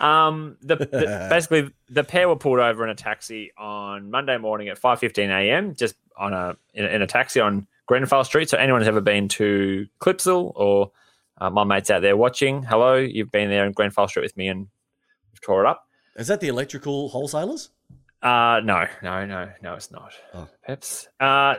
[0.00, 4.68] um, the, the basically the pair were pulled over in a taxi on Monday morning
[4.68, 5.74] at five fifteen a.m.
[5.74, 8.50] Just on a in, a in a taxi on Grenfell Street.
[8.50, 10.90] So anyone who's ever been to Clipsal or
[11.38, 14.48] uh, my mates out there watching, hello, you've been there in Grenfell Street with me
[14.48, 14.60] and
[15.32, 15.86] we've tore it up.
[16.16, 17.70] Is that the electrical wholesalers?
[18.22, 20.12] Uh no, no, no, no, it's not.
[20.34, 20.48] Oh.
[20.66, 21.08] Peps.
[21.20, 21.56] Uh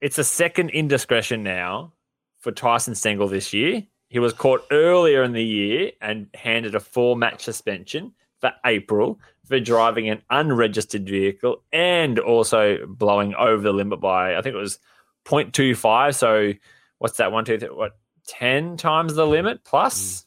[0.00, 1.92] it's a second indiscretion now
[2.38, 3.84] for Tyson Stengel this year.
[4.08, 9.18] He was caught earlier in the year and handed a four match suspension for April
[9.46, 14.58] for driving an unregistered vehicle and also blowing over the limit by I think it
[14.58, 14.78] was
[15.24, 16.14] 0.25.
[16.14, 16.52] So
[16.98, 17.32] what's that?
[17.32, 17.96] One, two, three, what,
[18.28, 20.26] 10 times the limit plus?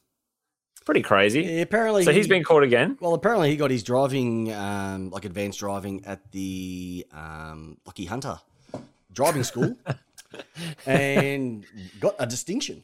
[0.85, 1.41] Pretty crazy.
[1.41, 2.03] Yeah, apparently.
[2.03, 2.97] So he's he- been caught again.
[3.01, 8.39] Well, apparently he got his driving, um, like advanced driving, at the um, Lachie Hunter
[9.11, 9.75] driving school,
[10.85, 11.65] and
[11.99, 12.83] got a distinction.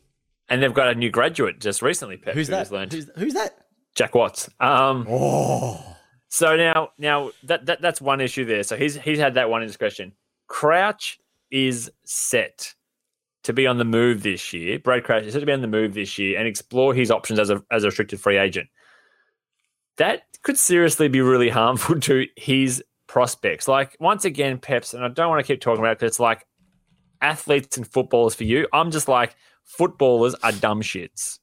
[0.53, 2.93] And they've got a new graduate just recently, Pep, Who's who that?
[2.93, 3.57] Who's, who's that?
[3.95, 4.51] Jack Watts.
[4.59, 5.83] Um, Oh,
[6.27, 8.61] so now, now that, that that's one issue there.
[8.61, 10.13] So he's he's had that one indiscretion.
[10.47, 12.75] Crouch is set
[13.45, 14.77] to be on the move this year.
[14.77, 17.39] Brad Crouch is set to be on the move this year and explore his options
[17.39, 18.69] as a as a restricted free agent.
[19.97, 23.67] That could seriously be really harmful to his prospects.
[23.67, 26.19] Like once again, Peps, and I don't want to keep talking about it because it's
[26.19, 26.45] like
[27.21, 28.67] athletes and footballers for you.
[28.71, 31.39] I'm just like footballers are dumb shits.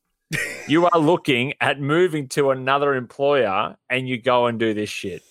[0.69, 5.23] you are looking at moving to another employer and you go and do this shit.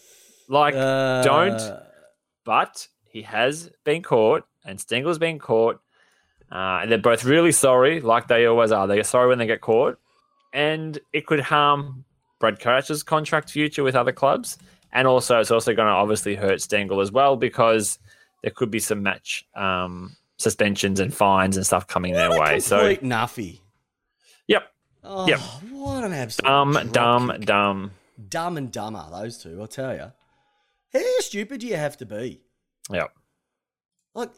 [0.49, 1.61] Like, Uh, don't.
[2.43, 5.79] but he has been caught and Stengel's been caught.
[6.51, 8.87] Uh, and they're both really sorry, like they always are.
[8.87, 9.99] They are sorry when they get caught.
[10.51, 12.03] And it could harm
[12.39, 14.57] Brad Crouch's contract future with other clubs.
[14.91, 17.99] And also, it's also going to obviously hurt Stengel as well because
[18.41, 22.53] there could be some match um, suspensions and fines and stuff coming their What a
[22.53, 22.59] way.
[22.59, 23.59] So, nuffy.
[24.47, 24.63] yep,
[25.03, 25.39] Oh, Yep.
[25.71, 27.91] What an absolute dumb, drop dumb, dumb.
[28.29, 29.05] dumb and dumber.
[29.11, 30.11] Those two, I'll tell you.
[30.91, 32.41] How stupid do you have to be?
[32.91, 33.11] Yep.
[34.15, 34.31] Like,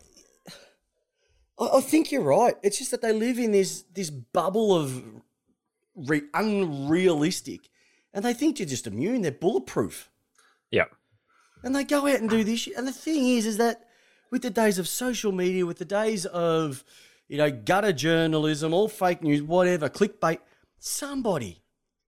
[1.60, 2.56] I, I think you're right.
[2.64, 5.04] It's just that they live in this this bubble of
[5.96, 7.70] re- unrealistic,
[8.14, 9.22] and they think you're just immune.
[9.22, 10.10] They're bulletproof,
[10.72, 10.92] Yep.
[11.64, 12.68] and they go out and do this.
[12.76, 13.86] And the thing is, is that
[14.32, 16.84] with the days of social media, with the days of
[17.28, 20.40] you know gutter journalism, all fake news, whatever, clickbait,
[20.80, 21.62] somebody,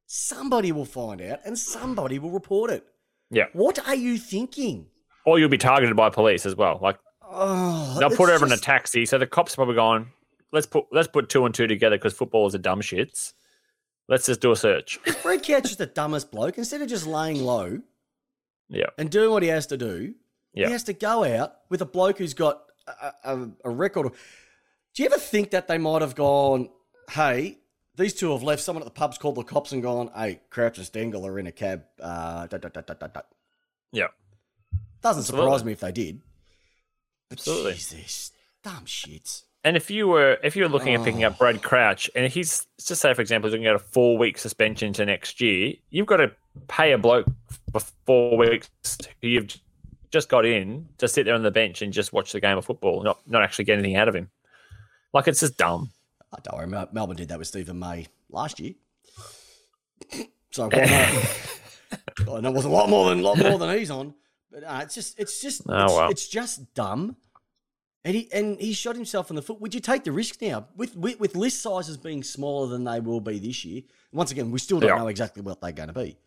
[0.08, 2.86] somebody will find out, and somebody will report it.
[3.30, 3.46] Yeah.
[3.54, 4.88] What are you thinking?
[5.26, 6.80] Or you'll be targeted by police as well.
[6.82, 6.98] Like,
[7.36, 10.08] Oh, They'll put it's her in a taxi, so the cops are probably going.
[10.52, 13.34] Let's put let's put two and two together because footballers are dumb shits.
[14.08, 14.98] Let's just do a search.
[14.98, 16.58] Fred Couch is the dumbest bloke.
[16.60, 17.80] Instead of just laying low
[18.70, 20.14] Yeah, and doing what he has to do,
[20.54, 20.68] Yeah.
[20.68, 24.12] he has to go out with a bloke who's got a, a, a record.
[24.94, 26.70] Do you ever think that they might have gone,
[27.12, 27.58] hey,
[27.96, 30.78] these two have left, someone at the pub's called the cops and gone, hey, Crouch
[30.78, 31.84] and Stengel are in a cab.
[32.00, 33.26] Uh, dot, dot, dot, dot, dot, dot.
[33.92, 34.08] yeah,
[35.02, 36.22] Doesn't surprise me if they did.
[37.30, 37.74] But Absolutely.
[37.74, 38.32] Jesus,
[38.64, 39.44] dumb shits.
[39.64, 42.68] And if you were if you were looking at picking up Brad Crouch, and he's
[42.78, 45.40] let's just say for example he's going to get a four week suspension to next
[45.40, 46.32] year, you've got to
[46.68, 47.28] pay a bloke
[47.72, 48.70] for four weeks
[49.22, 49.58] who you've
[50.14, 52.64] just got in to sit there on the bench and just watch the game of
[52.66, 54.30] football, not not actually get anything out of him.
[55.14, 55.90] Like it's just dumb.
[56.32, 58.74] I don't worry, Melbourne did that with Steven May last year.
[60.52, 60.88] So well,
[62.28, 64.14] no, I know it was a lot more than lot more than he's on,
[64.52, 66.10] but uh, it's just it's just Oh, it's, well.
[66.12, 67.16] it's just dumb,
[68.06, 69.60] And he and he shot himself in the foot.
[69.62, 73.00] Would you take the risk now with with, with list sizes being smaller than they
[73.00, 73.82] will be this year?
[74.12, 74.98] Once again, we still don't Yeah.
[75.00, 76.18] know exactly what they're going to be.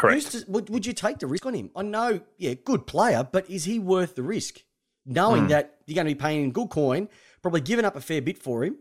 [0.00, 0.32] Correct.
[0.32, 1.70] To- would, would you take the risk on him?
[1.76, 4.62] I know, yeah, good player, but is he worth the risk?
[5.06, 5.48] Knowing Hmm.
[5.48, 7.08] that you're going to be paying in good coin,
[7.42, 8.76] probably giving up a fair bit for him,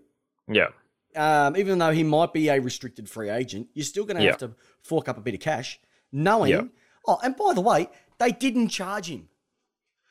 [0.48, 0.70] Yeah.
[1.16, 4.30] um, even though he might be a restricted free agent, you're still going to Yeah.
[4.32, 4.52] have to
[4.82, 5.80] fork up a bit of cash,
[6.12, 6.52] knowing.
[6.52, 6.64] Yeah.
[7.08, 9.30] Oh, and by the way, they didn't charge him.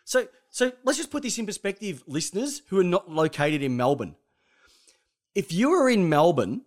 [0.05, 4.17] So, so let's just put this in perspective, listeners who are not located in Melbourne.
[5.35, 6.63] If you are in Melbourne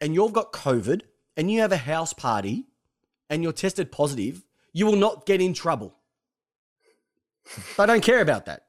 [0.00, 1.02] and you've got COVID
[1.36, 2.66] and you have a house party
[3.30, 5.94] and you're tested positive, you will not get in trouble.
[7.76, 8.66] they don't care about that.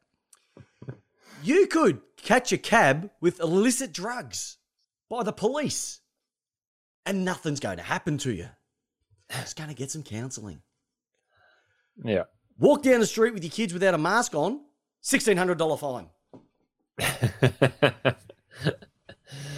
[1.43, 4.57] You could catch a cab with illicit drugs
[5.09, 5.99] by the police
[7.05, 8.49] and nothing's going to happen to you.
[9.31, 10.61] Just going to get some counseling.
[12.03, 12.23] Yeah.
[12.57, 14.61] Walk down the street with your kids without a mask on,
[15.03, 16.09] $1,600 fine.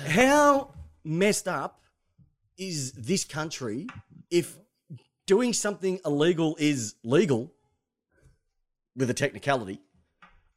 [0.08, 1.82] How messed up
[2.58, 3.88] is this country
[4.32, 4.58] if
[5.28, 7.52] doing something illegal is legal
[8.96, 9.80] with a technicality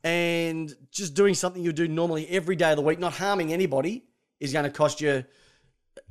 [0.02, 4.04] and just doing something you do normally every day of the week, not harming anybody,
[4.38, 5.24] is going to cost you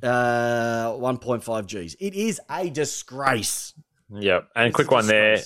[0.04, 1.96] uh, 1.5 G's?
[2.00, 3.74] It is a disgrace.
[4.14, 4.42] yeah.
[4.56, 5.40] And It's quick one there.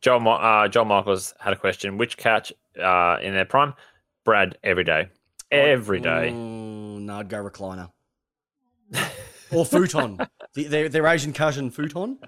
[0.00, 1.98] Joel, uh, Joel Michaels had a question.
[1.98, 3.74] Which couch uh, in their prime?
[4.24, 5.08] Brad, every day.
[5.50, 6.30] Every day.
[6.32, 7.90] Mm, no, I'd go recliner.
[9.50, 10.18] or futon.
[10.54, 12.18] The- their, their Asian cousin futon.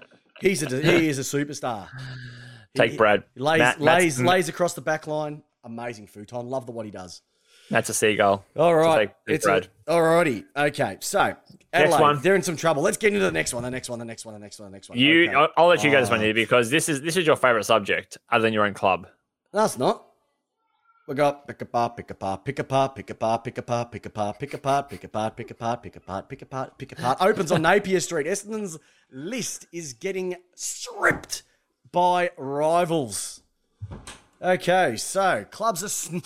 [0.41, 1.87] He's a he is a superstar.
[2.75, 3.23] Take he- Brad.
[3.35, 5.43] He lays Matt- lays Matt's- lays across the back line.
[5.63, 6.49] Amazing futon.
[6.49, 7.21] Love the what he does.
[7.69, 8.43] That's a seagull.
[8.57, 9.67] All right, take- take it's Brad.
[9.87, 10.43] all righty.
[10.57, 11.35] Okay, so
[11.71, 12.21] Adelaide, one.
[12.21, 12.81] they're in some trouble.
[12.83, 13.63] Let's get into the next one.
[13.63, 13.97] The next one.
[13.99, 14.33] The next one.
[14.33, 14.69] The next one.
[14.71, 14.97] The next one.
[14.97, 15.35] You, Okay.
[15.35, 16.23] I'll, I'll let you guys this one Oh.
[16.23, 19.07] here because this is this is your favorite subject, other than your own club.
[19.53, 20.05] No, it's not.
[21.11, 23.57] We got pick a apart, pick a apart, pick a apart, pick a apart, pick
[23.57, 25.95] a apart, pick a apart, pick a apart, pick a apart, pick a apart, pick
[25.97, 27.17] a apart, pick a apart, pick a apart.
[27.19, 28.27] Opens on Napier Street.
[28.27, 28.79] Essendon's
[29.11, 31.43] list is getting stripped
[31.91, 33.41] by rivals.
[34.41, 36.21] Okay, so clubs are sn-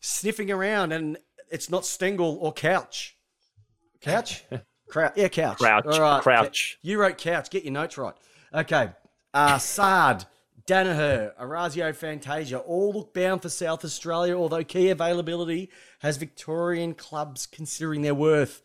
[0.00, 1.18] sniffing around, and
[1.50, 3.18] it's not Stengel or Couch.
[4.00, 4.44] Couch?
[4.88, 5.12] Crouch.
[5.14, 5.58] Yeah, Couch.
[5.58, 6.22] Crouch, All right.
[6.22, 6.78] Crouch.
[6.80, 7.50] You wrote Couch.
[7.50, 8.14] Get your notes right.
[8.54, 8.92] Okay.
[9.34, 10.24] Uh, Sard,
[10.66, 15.70] Daniher, Orazio Fantasia all look bound for South Australia, although key availability
[16.00, 18.62] has Victorian clubs considering their worth.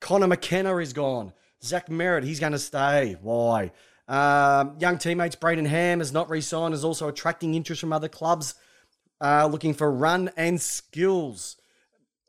[0.00, 1.32] Connor McKenna is gone.
[1.62, 3.16] Zach Merrett, he's going to stay.
[3.20, 3.72] Why?
[4.08, 8.08] Um, young teammates Brayden Ham has not re signed, is also attracting interest from other
[8.08, 8.54] clubs
[9.20, 11.56] uh, looking for run and skills.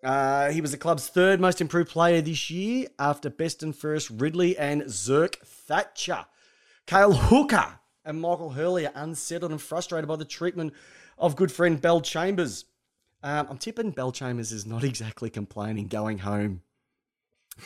[0.03, 4.09] Uh, he was the club's third most improved player this year after best and first
[4.09, 6.25] Ridley and Zerk Thatcher.
[6.87, 10.73] Cale Hooker and Michael Hurley are unsettled and frustrated by the treatment
[11.17, 12.65] of good friend Bellchambers.
[13.23, 16.61] Um, I'm tipping Bellchambers is not exactly complaining going home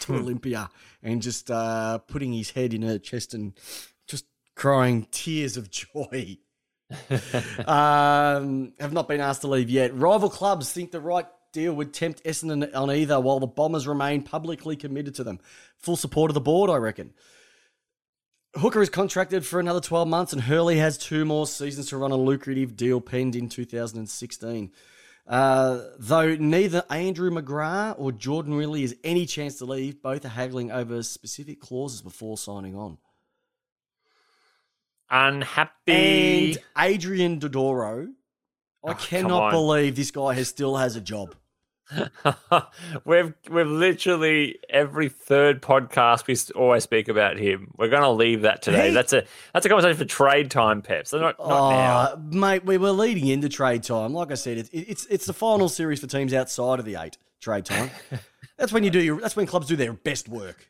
[0.02, 0.70] to Olympia
[1.04, 3.54] and just uh, putting his head in her chest and
[4.08, 6.38] just crying tears of joy
[7.66, 9.96] um, have not been asked to leave yet.
[9.96, 14.22] Rival clubs think the right deal would tempt Essendon on either, while the Bombers remain
[14.22, 15.40] publicly committed to them.
[15.80, 17.14] Full support of the board, I reckon.
[18.56, 22.12] Hooker is contracted for another 12 months, and Hurley has two more seasons to run
[22.12, 24.72] a lucrative deal penned in 2016.
[25.28, 30.30] Uh, though neither Andrew McGrath or Jordan Ridley has any chance to leave, both are
[30.30, 32.98] haggling over specific clauses before signing on.
[35.10, 36.52] Unhappy.
[36.54, 38.08] And Adrian Dodoro,
[38.86, 41.36] I Oh, cannot believe this guy has still has a job.
[43.06, 47.72] we've we've literally every third podcast we always speak about him.
[47.78, 48.88] We're going to leave that today.
[48.88, 51.14] He- that's a that's a conversation for trade time, Peps.
[51.14, 52.16] Not, not oh, now.
[52.32, 54.14] mate, we were leading into trade time.
[54.14, 57.18] Like I said, it's it's it's the final series for teams outside of the eight
[57.40, 57.92] trade time.
[58.58, 59.20] that's when you do your.
[59.22, 60.70] That's when clubs do their best work.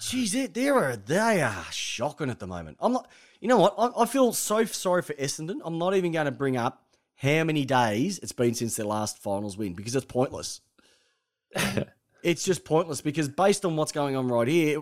[0.00, 2.78] Jeez, they, they are they are shocking at the moment.
[2.80, 3.08] I'm not.
[3.40, 3.74] You know what?
[3.78, 5.60] I, I feel so sorry for Essendon.
[5.64, 6.81] I'm not even going to bring up
[7.22, 10.60] how many days it's been since their last finals win because it's pointless.
[12.22, 14.80] it's just pointless because based on what's going on right here,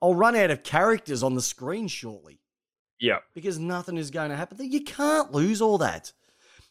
[0.00, 2.40] I'll run out of characters on the screen shortly
[2.98, 4.58] Yeah, because nothing is going to happen.
[4.70, 6.12] You can't lose all that.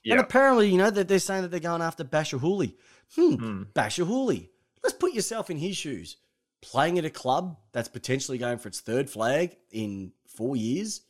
[0.06, 2.76] And apparently, you know, that they're saying that they're going after Bachar Houli.
[3.16, 3.64] Hmm, Hmm.
[3.76, 4.50] Bachar Houli.
[4.82, 6.18] Let's put yourself in his shoes.
[6.62, 11.02] Playing at a club that's potentially going for its third flag in four years,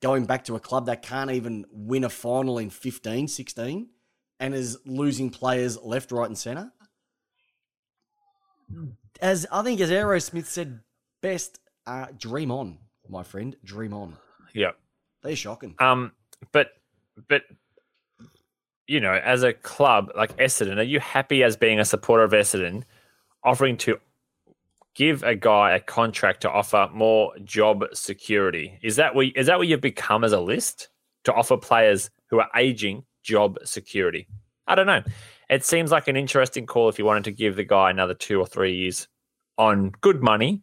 [0.00, 3.88] going back to a club that can't even win a final in 15, 16,
[4.40, 6.72] and is losing players left, right, and centre.
[9.20, 10.80] As I think, as Aerosmith said
[11.22, 14.16] best, uh, dream on, my friend, dream on.
[14.54, 14.72] yeah.
[15.22, 15.74] They're shocking.
[15.80, 16.12] Um,
[16.52, 16.72] but
[17.28, 17.42] but
[18.86, 22.32] you know, as a club like Essendon, are you happy as being a supporter of
[22.32, 22.84] Essendon,
[23.42, 23.98] offering to
[24.98, 28.78] give a guy a contract to offer more job security?
[28.82, 30.88] Is that what is that what you've become as a list
[31.24, 34.26] to offer players who are aging job security?
[34.66, 35.02] I don't know.
[35.48, 38.40] It seems like an interesting call if you wanted to give the guy another two
[38.40, 39.06] or three years
[39.56, 40.62] on good money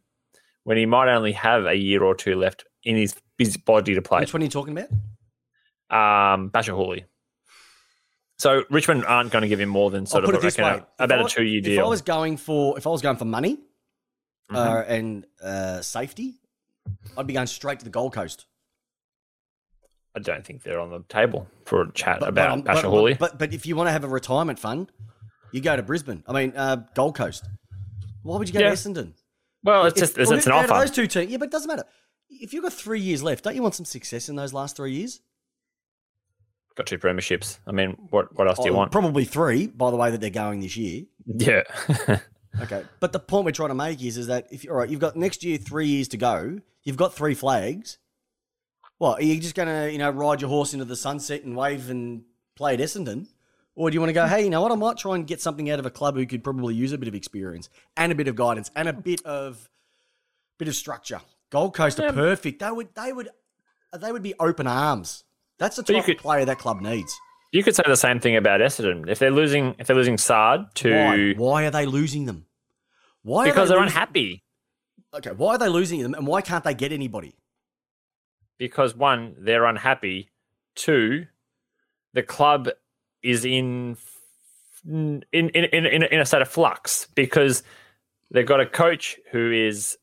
[0.66, 3.16] when he might only have a year or two left in his,
[3.66, 4.20] body to play.
[4.20, 4.90] Which one are you talking about?
[5.90, 7.06] Um, Bachar Houli.
[8.38, 10.58] So Richmond aren't going to give him more than sort I'll of put it this
[10.58, 10.82] way.
[11.00, 11.80] a- about If a two-year deal.
[11.80, 13.60] If I was going for if I was going for money
[14.52, 14.56] Mhm.
[14.56, 16.36] uh, and uh, safety,
[17.18, 18.46] I'd be going straight to the Gold Coast.
[20.16, 23.18] I don't think they're on the table for a chat But, about but, um, Bachar
[23.18, 24.92] but, but, but if you want to have a retirement fund,
[25.52, 26.24] you go to Brisbane.
[26.28, 27.48] I mean, uh, Gold Coast.
[28.24, 28.70] Why would you go Yeah.
[28.70, 29.14] to Essendon?
[29.64, 30.68] well, it's just it's, well, it's an offer.
[30.74, 31.84] Those two teams, yeah, but it doesn't matter.
[32.30, 34.94] If you've got three years left, don't you want some success in those last three
[34.94, 35.22] years?
[36.76, 37.60] Got two premierships.
[37.68, 38.92] I mean, what what else do you Oh, want?
[38.92, 41.04] Probably three, by the way that they're going this year.
[41.26, 41.64] yeah.
[42.62, 44.90] Okay, but the point we're trying to make is, is that if you're all right,
[44.90, 46.60] you've got next year three years to go.
[46.84, 47.98] You've got three flags.
[48.98, 51.56] What are you just going to, you know, ride your horse into the sunset and
[51.58, 52.24] wave and
[52.56, 53.28] play at Essendon,
[53.76, 54.72] or do you want to go, hey, you know what?
[54.72, 56.98] I might try and get something out of a club who could probably use a
[56.98, 59.68] bit of experience and a bit of guidance and a bit of
[60.58, 61.20] bit of structure.
[61.50, 62.12] Gold Coast are Yeah.
[62.12, 62.60] perfect.
[62.62, 63.30] They would, they would,
[64.00, 65.26] they would be open arms.
[65.60, 67.14] That's the type could- of player that club needs.
[67.52, 69.08] You could say the same thing about Essendon.
[69.10, 71.34] If they're losing if they're losing Saad to Why?
[71.38, 72.46] Why are they losing them?
[73.24, 73.46] Why?
[73.46, 74.44] because are they're losing- unhappy.
[75.14, 77.36] Okay, why are they losing them, and why can't they get anybody?
[78.58, 80.30] because one, they're unhappy.
[80.76, 81.26] Two,
[82.14, 82.70] the club
[83.22, 83.98] is in
[84.86, 87.64] in in in, in, in a state of flux because
[88.32, 89.98] they've got a coach who is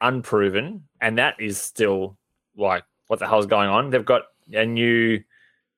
[0.00, 2.18] unproven, and that is still
[2.56, 3.90] like what the hell's going on.
[3.90, 5.20] They've got a new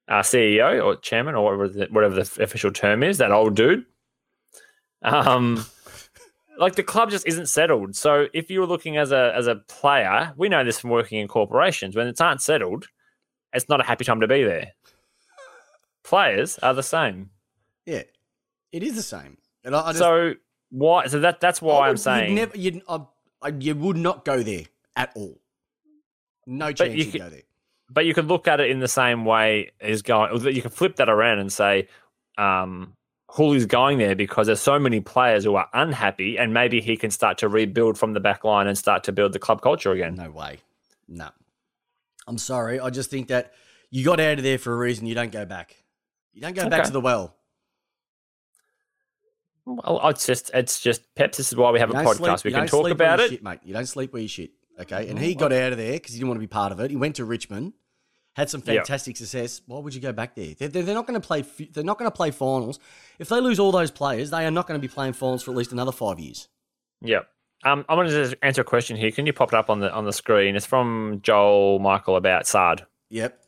[0.09, 3.19] uh, CEO or chairman or whatever the, whatever the official term is.
[3.19, 3.85] That old dude.
[5.03, 5.65] Um.
[6.57, 7.97] Like the club just isn't settled.
[7.97, 11.19] So if you were looking as a as a player, we know this from working
[11.19, 11.97] in corporations.
[11.97, 12.87] When it's aren't settled,
[13.53, 14.69] it's not a happy time to be there.
[16.05, 17.31] Players are the same.
[17.87, 18.03] Yeah,
[18.71, 19.39] it is the same.
[19.65, 20.35] And I, I just, so
[20.71, 21.09] why?
[21.09, 22.37] So that that's why I'm saying.
[22.55, 23.01] you'd never, I,
[23.43, 24.63] I, you would not go there
[24.95, 25.41] at all.
[26.47, 27.43] No But chance you you would could- go there.
[27.95, 30.55] But you could look at it in the same way as going.
[30.55, 31.89] You can flip that around and say,
[32.37, 32.95] um,
[33.31, 37.11] Houli's going there because there's so many players who are unhappy, and maybe he can
[37.11, 40.17] start to rebuild from the back line and start to build the club culture again.
[40.17, 40.59] No way.
[41.09, 41.29] No.
[42.27, 42.81] I'm sorry.
[42.81, 43.53] I just think that
[43.91, 45.07] you got out of there for a reason.
[45.07, 45.77] You don't go back.
[46.33, 47.35] You don't go back to the well.
[49.67, 51.39] Well, it's just, it's just, Peps.
[51.39, 52.41] This is why we have a podcast.
[52.41, 53.31] sleep- we can talk sleep where about it.
[53.31, 53.61] shit, mate.
[53.65, 54.51] You don't sleep where you shit.
[54.79, 55.09] Okay.
[55.09, 56.91] And he got out of there because he didn't want to be part of it.
[56.91, 57.73] He went to Richmond,
[58.35, 58.77] had some Yep.
[58.77, 59.63] fantastic success.
[59.67, 60.55] Why would you go back there?
[60.55, 61.43] They're, they're, not going to play.
[61.73, 62.79] They're not going to play finals.
[63.19, 65.53] If they lose all those players, they are not going to be playing finals for
[65.53, 66.49] at least another five years.
[67.01, 67.21] Yeah.
[67.65, 69.11] Um, I wanted to just answer a question here.
[69.11, 70.55] Can you pop it up on the on the screen?
[70.55, 72.85] It's from Joel Michael about Saad.
[73.09, 73.41] Yep.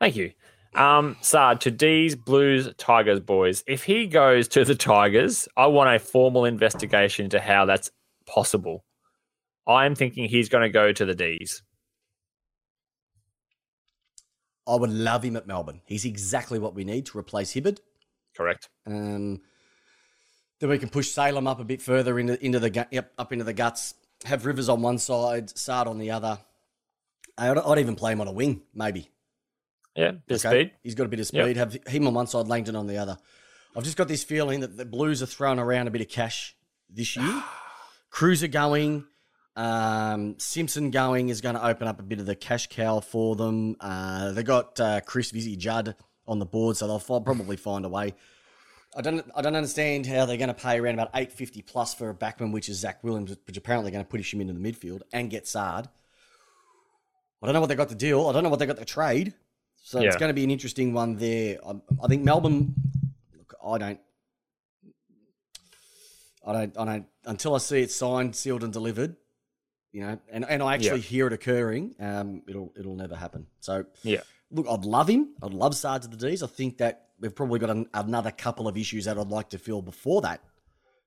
[0.00, 0.32] Thank you.
[0.74, 3.62] Um, Saad to D's Blues Tigers boys.
[3.68, 7.90] If he goes to the Tigers, I want a formal investigation into how that's
[8.26, 8.84] possible.
[9.68, 11.62] I'm thinking he's going to go to the D's.
[14.66, 15.80] I would love him at Melbourne.
[15.84, 17.78] He's exactly what we need to replace Hibberd.
[18.36, 18.68] Correct.
[18.86, 19.42] Um,
[20.60, 23.44] then we can push Salem up a bit further into into the yep, up into
[23.44, 23.94] the guts.
[24.24, 26.38] Have Rivers on one side, Saad on the other.
[27.36, 29.10] I'd, I'd even play him on a wing, maybe.
[29.96, 30.62] Yeah, bit of Okay?
[30.62, 30.72] speed.
[30.82, 31.44] He's got a bit of Yep.
[31.44, 31.56] speed.
[31.56, 33.18] Have him on one side, Langdon on the other.
[33.76, 36.56] I've just got this feeling that the Blues are throwing around a bit of cash
[36.88, 37.42] this year.
[38.10, 39.04] Cruiser going,
[39.56, 43.36] um, Simpson going is going to open up a bit of the cash cow for
[43.36, 43.76] them.
[43.80, 47.88] Uh, they got uh, Chris Vizzy Judd on the board, so they'll probably find a
[47.88, 48.14] way.
[48.96, 51.94] I don't, I don't understand how they're going to pay around about eight fifty plus
[51.94, 54.60] for a backman, which is Zach Williams, which apparently going to push him into the
[54.60, 55.88] midfield and get Sard.
[57.42, 58.28] I don't know what they got to deal.
[58.28, 59.34] I don't know what they got to trade.
[59.82, 61.58] So it's going to be an interesting one there.
[61.66, 62.74] I, I think Melbourne.
[63.36, 64.00] Look, I don't.
[66.46, 66.78] I don't.
[66.78, 67.06] I don't.
[67.26, 69.16] Until I see it signed, sealed, and delivered,
[69.94, 71.06] you know, and, and I actually Yeah.
[71.14, 73.46] hear it occurring, um, it'll it'll never happen.
[73.60, 74.22] So Yeah.
[74.50, 75.34] look, I'd love him.
[75.40, 76.42] I'd love Saad to the D's.
[76.42, 79.58] I think that we've probably got an, another couple of issues that I'd like to
[79.58, 80.40] fill before that.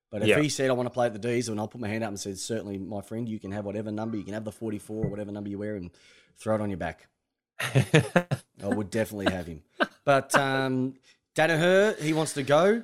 [0.09, 0.39] But if Yeah.
[0.39, 2.07] he said I want to play at the D's, and I'll put my hand up
[2.07, 5.03] and said, certainly, my friend, you can have whatever number, you can have the forty-four
[5.05, 5.91] or whatever number you wear, and
[6.37, 7.07] throw it on your back.
[7.59, 9.63] I would definitely have him.
[10.05, 10.93] But um,
[11.35, 12.83] Daniher, he wants to go.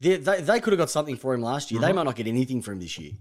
[0.00, 1.80] They, they, they could have got something for him last year.
[1.80, 3.12] They might not get anything for him this year.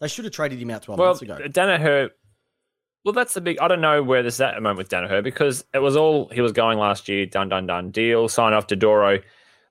[0.00, 1.38] They should have traded him out 12 well, months ago.
[1.48, 2.10] Daniher,
[3.04, 3.58] Well, that's the big.
[3.58, 6.28] I don't know where this is at the moment with Daniher because it was all
[6.28, 7.26] he was going last year.
[7.26, 7.90] Done, done, done.
[7.90, 8.28] Deal.
[8.28, 9.20] Sign off to Doro.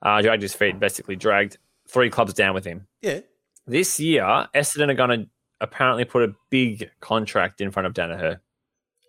[0.02, 0.80] Uh, dragged his feet.
[0.80, 1.58] Basically, dragged
[1.88, 2.88] three clubs down with him.
[3.02, 3.20] Yeah.
[3.66, 5.30] This year, Essendon are going to
[5.62, 8.40] apparently put a big contract in front of Daniher.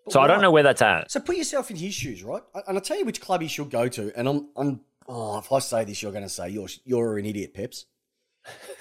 [0.09, 1.11] So I don't know where that's at.
[1.11, 2.43] So put yourself in his shoes, right?
[2.67, 4.13] And I'll tell you which club he should go to.
[4.17, 7.25] And I'm, I'm oh, if I say this, you're going to say you're you're an
[7.25, 7.87] idiot, Peps.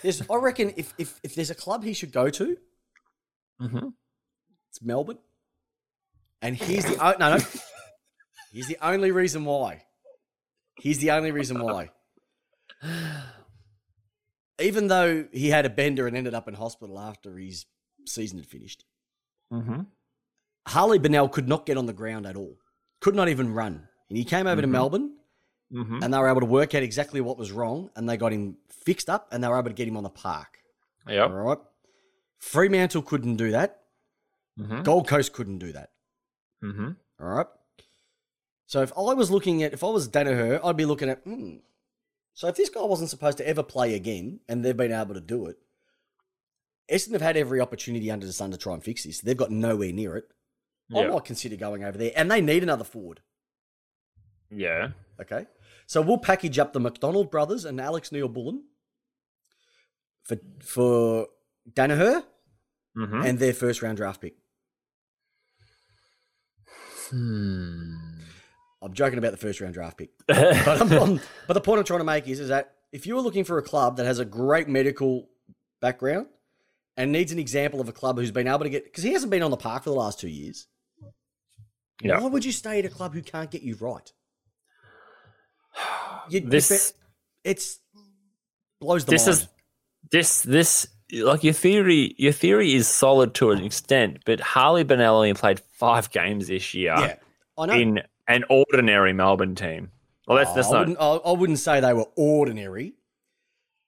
[0.01, 2.57] There's, I reckon, if if if there's a club he should go to,
[3.61, 3.87] Mm-hmm.
[4.69, 5.19] it's Melbourne.
[6.41, 7.43] And here's the oh, no no.
[8.51, 9.83] Here's the only reason why.
[10.79, 11.91] Here's the only reason why.
[14.59, 17.65] Even though he had a bender and ended up in hospital after his
[18.05, 18.85] season had finished,
[19.51, 19.81] Mm-hmm.
[20.67, 22.57] Harley Bennell could not get on the ground at all.
[23.01, 23.87] Could not even run.
[24.09, 24.71] And he came over to Mhm.
[24.71, 25.15] Melbourne
[25.73, 26.03] Mm-hmm.
[26.03, 28.57] and they were able to work out exactly what was wrong and they got him
[28.69, 30.59] fixed up and they were able to get him on the park.
[31.07, 31.23] Yeah.
[31.23, 31.57] All right.
[32.37, 33.81] Fremantle couldn't do that.
[34.59, 34.83] Mm-hmm.
[34.83, 35.89] Gold Coast couldn't do that.
[36.63, 36.91] Mm-hmm.
[37.19, 37.47] All right.
[38.67, 41.57] So if I was looking at, if I was Daniher, I'd be looking at, hmm.
[42.35, 45.21] So if this guy wasn't supposed to ever play again and they've been able to
[45.21, 45.57] do it,
[46.91, 49.21] Essendon have had every opportunity under the sun to try and fix this.
[49.21, 50.25] They've got nowhere near it.
[50.95, 53.21] I might consider going over there and they need another forward.
[54.51, 54.89] Yeah.
[55.19, 55.47] Okay.
[55.87, 58.63] So we'll package up the McDonald brothers and Alex Neal-Bullen
[60.23, 61.27] for for
[61.71, 62.23] Daniher
[62.95, 63.21] Mm-hmm.
[63.25, 64.35] and their first round draft pick.
[67.09, 67.95] Hmm.
[68.81, 70.09] I'm joking about the first round draft pick.
[70.27, 73.15] But, I'm, I'm- but the point I'm trying to make is, is that if you
[73.15, 75.29] were looking for a club that has a great medical
[75.81, 76.27] background
[76.97, 79.31] and needs an example of a club who's been able to get, because he hasn't
[79.31, 80.67] been on the park for the last two years,
[82.01, 82.19] Yeah.
[82.19, 84.11] why would you stay at a club who can't get you right?
[86.29, 86.93] You- This- bet-
[87.43, 87.79] it's
[88.79, 89.33] blows the this mind.
[89.37, 89.47] is
[90.11, 95.15] this this like your theory your theory is solid to an extent, but Harley Bennell
[95.17, 97.15] only played five games this year yeah,
[97.57, 97.73] I know.
[97.73, 99.91] in an ordinary Melbourne team.
[100.27, 100.79] Well, that's Oh, that's I not.
[100.79, 102.93] Wouldn't, I, I wouldn't say they were ordinary.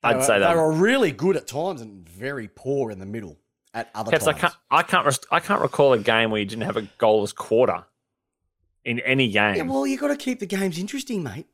[0.04, 0.50] They I'd were, say that.
[0.50, 3.38] they were really good at times and very poor in the middle
[3.74, 4.42] at other Peps, I times.
[4.42, 7.34] can't I can't rest- I can't recall a game where you didn't have a goalless
[7.34, 7.86] quarter
[8.84, 9.56] in any game.
[9.56, 11.48] Yeah, well, you got to keep the games interesting, mate.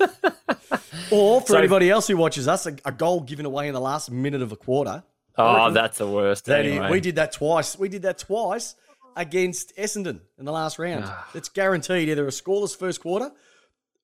[1.10, 3.80] or for So- anybody else who watches us, a, a goal given away in the
[3.80, 5.02] last minute of a quarter.
[5.36, 6.46] oh, that's the worst.
[6.46, 6.90] That is- anyway.
[6.90, 7.78] we did that twice.
[7.78, 8.74] We did that twice
[9.16, 11.04] against Essendon in the last round.
[11.34, 13.30] it's guaranteed either a scoreless first quarter,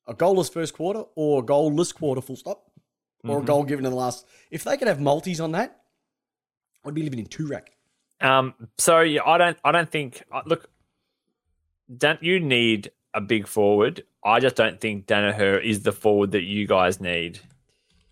[0.06, 2.64] a goalless first quarter, or a goalless quarter, full stop,
[3.22, 3.42] or Mm-hmm.
[3.44, 4.26] a goal given in the last.
[4.50, 5.80] If they could have multis on that,
[6.84, 7.68] I'd be living in Toorak.
[8.20, 10.22] Um, so yeah, I don't, I don't think.
[10.30, 10.68] uh, Look,
[11.96, 14.04] don't you need a big forward?
[14.24, 17.40] I just don't think Daniher is the forward that you guys need.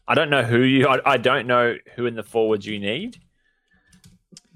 [0.09, 0.89] I don't know who you.
[0.89, 3.19] I, I don't know who in the forwards you need,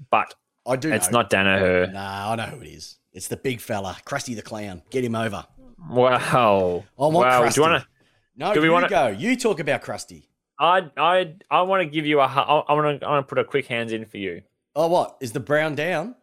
[0.09, 0.33] but
[0.65, 0.91] I do.
[0.91, 1.19] it's know.
[1.19, 1.91] not Daniher.
[1.91, 2.97] Nah, I know who it is.
[3.13, 4.81] It's the big fella, Krusty the Clown.
[4.91, 5.45] Get him over.
[5.89, 6.83] Wow.
[6.97, 7.41] I want wow.
[7.43, 7.55] Krusty.
[7.55, 7.87] Do you want to?
[8.35, 9.07] No, Do we you wanna- go.
[9.07, 10.27] You talk about Krusty.
[10.59, 12.23] I, I, I want to give you a.
[12.25, 13.05] I want to.
[13.05, 14.41] I want to put a quick hands in for you.
[14.75, 16.15] Oh, what is the brown down?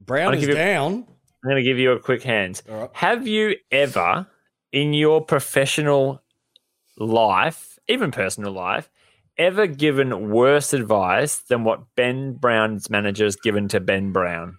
[0.00, 1.06] Brown is you- down.
[1.46, 2.60] I'm going to give you a quick hands.
[2.68, 2.90] All right.
[2.94, 4.26] Have you ever,
[4.72, 6.20] in your professional
[6.98, 8.90] life, even personal life,
[9.38, 14.58] ever given worse advice than what Ben Brown's manager has given to Ben Brown?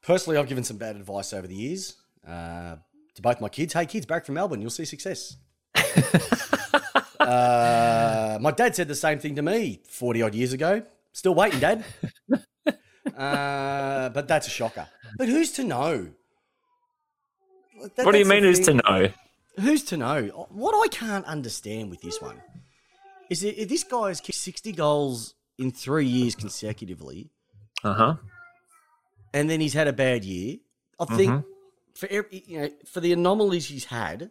[0.00, 2.76] Personally, I've given some bad advice over the years uh,
[3.14, 3.74] to both my kids.
[3.74, 5.36] Hey, kids, back from Melbourne, you'll see success.
[7.20, 10.82] uh, my dad said the same thing to me 40 odd years ago.
[11.12, 11.84] Still waiting, Dad.
[13.16, 14.86] uh, but that's a shocker.
[15.18, 16.08] But who's to know?
[17.96, 19.08] That- what do you mean who's to know?
[19.60, 20.46] Who's to know?
[20.50, 22.40] What I can't understand with this one
[23.30, 27.30] is that if this guy has kicked 60 goals in three years consecutively,
[27.84, 28.14] Uh huh.
[29.32, 30.58] and then he's had a bad year.
[30.98, 31.44] I think
[31.94, 34.30] for every, you know for the anomalies he's had,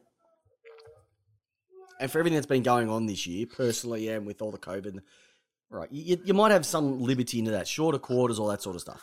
[1.99, 4.99] and for everything that's been going on this year, personally and with all the COVID,
[5.73, 8.81] right, you, you might have some liberty into that, shorter quarters, all that sort of
[8.81, 9.01] stuff.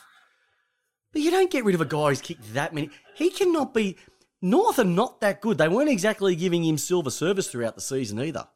[1.13, 2.89] But you don't get rid of a guy who's kicked that many.
[3.15, 3.97] He cannot be.
[4.41, 5.57] North are not that good.
[5.57, 8.47] They weren't exactly giving him silver service throughout the season either.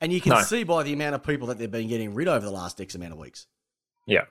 [0.00, 0.40] And you can No.
[0.42, 2.94] see by the amount of people that they've been getting rid over the last X
[2.96, 3.46] amount of weeks.
[4.06, 4.24] Yeah.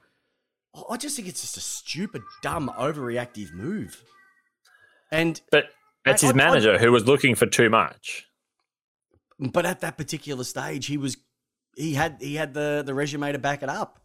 [0.89, 4.03] I just think it's just a stupid, dumb, overreactive move.
[5.11, 5.65] And But
[6.05, 8.25] it's I- his I- I- manager who was looking for too much.
[9.39, 11.15] but at that particular stage, he was
[11.75, 13.99] he had he had the the resume to back it up.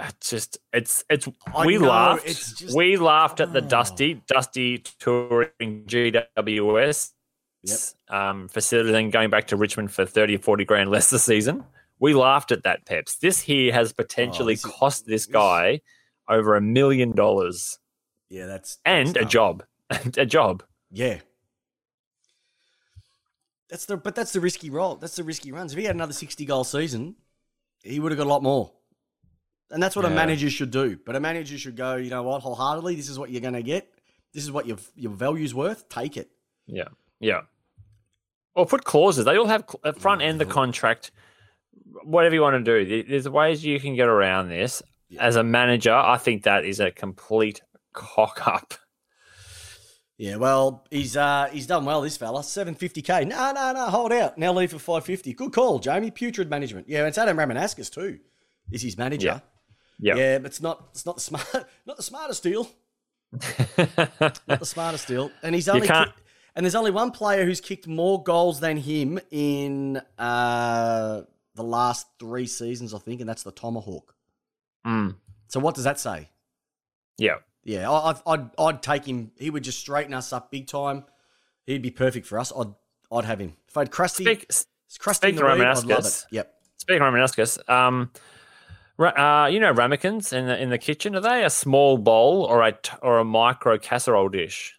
[0.00, 3.68] It's just it's it's I we know, laughed it's just- we laughed at the Oh.
[3.68, 7.12] Dusty Dusty touring GWS
[7.62, 7.78] Yep.
[8.10, 11.64] um, facility, then going back to Richmond for 30 or 40 grand less this season.
[11.98, 13.16] We laughed at that, Peps.
[13.16, 15.80] This here has potentially Oh, cost this guy
[16.28, 17.78] over a million dollars
[18.28, 19.64] Yeah, that's and that's a job.
[20.18, 20.62] a job.
[20.90, 21.20] Yeah.
[23.74, 24.94] That's the but that's the risky role.
[24.94, 25.72] That's the risky runs.
[25.72, 27.16] If he had another sixty goal season,
[27.82, 28.70] he would have got a lot more.
[29.68, 30.96] And that's what a manager should do.
[31.04, 33.90] But a manager should go, you know what, wholeheartedly, this is what you're gonna get.
[34.32, 35.88] This is what your your value's worth.
[35.88, 36.30] Take it.
[36.68, 36.90] Yeah.
[37.18, 37.40] Yeah.
[38.54, 39.24] Or put clauses.
[39.24, 40.52] They all have cl- uh, front end the mm-hmm.
[40.52, 41.10] contract.
[42.04, 44.84] Whatever you want to do, there's ways you can get around this.
[45.08, 45.24] Yeah.
[45.24, 47.60] As a manager, I think that is a complete
[47.92, 48.74] cock up.
[50.16, 52.44] Yeah, well, he's uh he's done well, this fella.
[52.44, 53.24] Seven fifty K.
[53.24, 54.38] No, no, no, hold out.
[54.38, 55.32] Now leave for five fifty.
[55.32, 56.10] Good call, Jamie.
[56.12, 56.88] Putrid management.
[56.88, 58.20] Yeah, it's Adam Ramanauskas too.
[58.70, 59.42] Is his manager.
[59.98, 60.14] Yeah.
[60.16, 61.46] Yeah, but it's not it's not the smart
[61.86, 62.68] not the smartest deal.
[63.76, 65.32] Not the smartest deal.
[65.42, 68.76] And he's only can't- kick- and there's only one player who's kicked more goals than
[68.76, 71.22] him in uh
[71.56, 74.14] the last three seasons, I think, and that's the Tomahawk.
[74.86, 75.16] Mm.
[75.48, 76.28] So what does that say?
[77.18, 77.38] Yeah.
[77.64, 79.32] Yeah, I, I'd, I'd I'd take him.
[79.38, 81.04] He would just straighten us up big time.
[81.66, 82.52] He'd be perfect for us.
[82.56, 82.74] I'd
[83.10, 83.56] I'd have him.
[83.68, 86.24] If I had Krusty, Speak, Krusty in speak the lead, I'd love it.
[86.30, 86.54] Yep.
[86.76, 88.10] Speaking of Romanescus, um,
[88.98, 91.16] uh, you know ramekins in the in the kitchen.
[91.16, 94.74] Are they a small bowl or a t- or a micro casserole dish?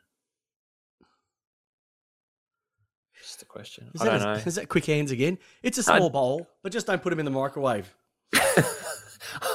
[3.19, 3.89] Just a question.
[3.95, 4.33] Is I that, don't know.
[4.45, 5.39] is that quick hands again?
[5.63, 7.93] It's a small bowl, but just don't put them in the microwave.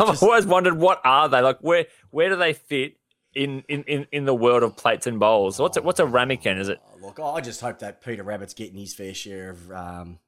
[0.01, 1.59] I've always wondered what are they like?
[1.61, 2.95] Where where do they fit
[3.35, 5.59] in in, in, in the world of plates and bowls?
[5.59, 6.59] What's a, what's a ramekin?
[6.59, 6.81] Is it?
[6.85, 10.18] Oh, look, I just hope that Peter Rabbit's getting his fair share of um,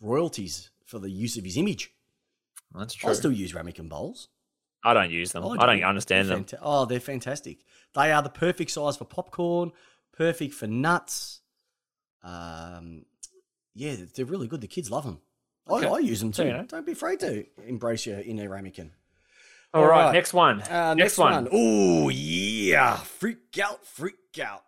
[0.00, 1.92] royalties for the use of his image.
[2.74, 3.10] That's true.
[3.10, 4.28] I still use ramekin bowls.
[4.82, 5.44] I don't use them.
[5.44, 6.44] I I don't understand They're them.
[6.44, 7.58] fanta- oh, they're fantastic.
[7.94, 9.72] They are the perfect size for popcorn,
[10.12, 11.40] perfect for nuts.
[12.22, 13.04] Um,
[13.74, 14.60] yeah, they're really good.
[14.60, 15.20] The kids love them.
[15.68, 15.86] Okay.
[15.86, 16.46] I, I use them too.
[16.46, 16.64] you know.
[16.64, 18.92] Don't be afraid to embrace your inner ramekin.
[19.72, 20.12] All All right, right.
[20.12, 20.62] next one.
[20.62, 21.48] Uh, next, one.
[21.52, 24.62] Oh yeah, freak out, freak out.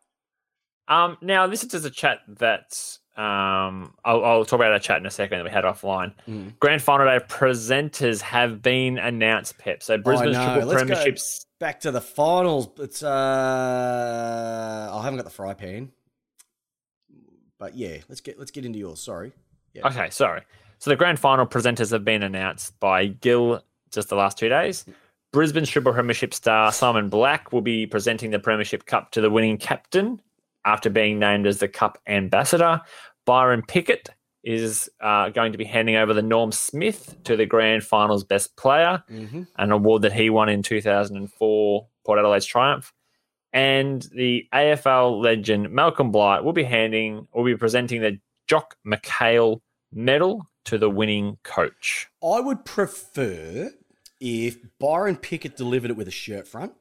[0.86, 4.98] Um, now this is just a chat that um I'll, I'll talk about our chat
[4.98, 6.14] in a second that we had offline.
[6.28, 6.58] Mm.
[6.60, 9.58] Grand final day presenters have been announced.
[9.58, 9.82] Pep.
[9.82, 10.54] So Brisbane's know.
[10.54, 11.46] triple Let's premierships.
[11.58, 12.68] Back to the finals.
[12.78, 15.90] It's uh, I haven't got the fry pan,
[17.58, 19.00] but yeah, let's get let's get into yours.
[19.00, 19.32] Sorry.
[19.74, 19.88] Yeah.
[19.88, 20.42] Okay, sorry.
[20.78, 23.62] So the grand final presenters have been announced by Gill
[23.92, 24.84] just the last two days.
[25.32, 29.56] Brisbane's triple premiership star Simon Black will be presenting the premiership cup to the winning
[29.56, 30.20] captain
[30.64, 32.80] after being named as the cup ambassador.
[33.24, 34.10] Byron Pickett
[34.44, 38.56] is uh, going to be handing over the Norm Smith to the grand finals best
[38.56, 39.42] player, Mm-hmm.
[39.56, 42.92] an award that he won in 2004 Port Adelaide's triumph.
[43.52, 48.18] And the AFL legend Malcolm Blight will be handing, will be presenting the
[48.48, 49.60] Jock McHale
[49.92, 52.08] medal to the winning coach.
[52.24, 53.70] I would prefer
[54.22, 56.72] if Byron Pickett delivered it with a shirt front.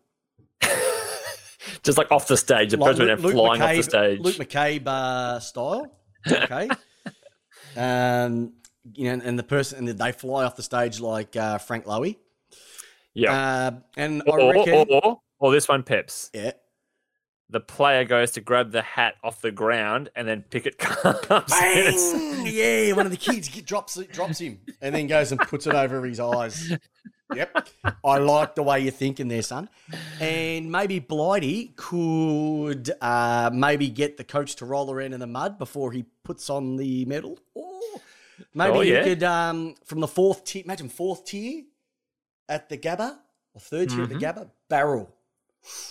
[1.83, 4.19] Just like off the stage, the Like person went flying off the stage.
[4.19, 5.91] Luke McCabe uh, style.
[6.31, 6.69] Okay.
[7.75, 8.53] um,
[8.93, 12.17] you know, and the person, and they fly off the stage like uh, Frank Lowy.
[13.15, 13.33] yeah.
[13.33, 16.29] Uh, and I or, reckon, or, or, or this one, Peps.
[16.35, 16.51] yeah.
[17.49, 21.49] The player goes to grab the hat off the ground, and then Pickett comes.
[21.49, 22.45] Bang!
[22.45, 26.05] yeah, one of the kids drops drops him, and then goes and puts it over
[26.05, 26.71] his eyes.
[27.35, 27.67] Yep,
[28.03, 29.69] I like the way you're thinking there, son.
[30.19, 35.57] And maybe Blighty could uh, maybe get the coach to roll around in the mud
[35.57, 37.39] before he puts on the medal.
[37.53, 37.79] Or
[38.53, 39.03] maybe Oh, yeah.
[39.03, 40.63] he could um, from the fourth tier.
[40.65, 41.63] Imagine fourth tier
[42.49, 43.17] at the Gabba
[43.53, 45.13] or third tier at the Gabba barrel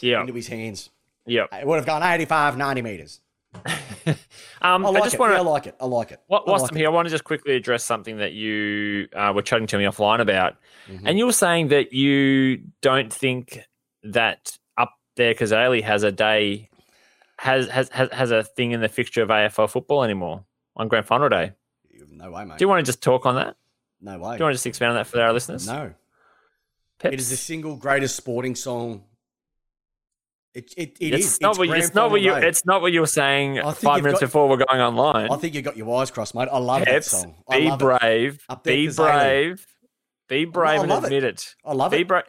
[0.01, 0.91] yeah, into his hands.
[1.27, 1.47] yeah.
[1.53, 3.21] It would have gone 85, 90 meters.
[4.63, 5.21] Um, I I, like just it.
[5.21, 5.75] want Yeah, I like it.
[5.81, 6.21] I like it.
[6.27, 6.81] What, I like some it.
[6.81, 6.89] here?
[6.89, 10.21] I want to just quickly address something that you uh, were chatting to me offline
[10.21, 10.57] about,
[10.89, 11.03] Mhm.
[11.07, 13.61] and you were saying that you don't think
[14.03, 16.69] that up there Cazaly has a day
[17.39, 20.45] has, has has has a thing in the fixture of AFL football anymore
[20.77, 21.53] on Grand Final Day.
[22.13, 22.59] No way, mate.
[22.59, 23.57] Do you want to just talk on that?
[24.03, 24.37] no way.
[24.37, 25.67] Do you want to just expand on that for our listeners?
[25.67, 25.95] No.
[26.99, 27.15] Peps?
[27.15, 29.05] It is the single greatest sporting song.
[30.53, 31.41] It, it, it it's is.
[31.41, 34.03] not It's what it's not what you final it's not what you were saying five
[34.03, 35.31] minutes got- before we're going online.
[35.31, 36.49] I think you got your wires crossed, mate.
[36.51, 37.37] I love Peps, that song.
[37.49, 38.45] I be brave.
[38.65, 39.67] Be oh, brave.
[40.29, 41.07] Be brave and love it.
[41.09, 41.55] admit it.
[41.65, 42.09] I love Be it.
[42.09, 42.25] brave.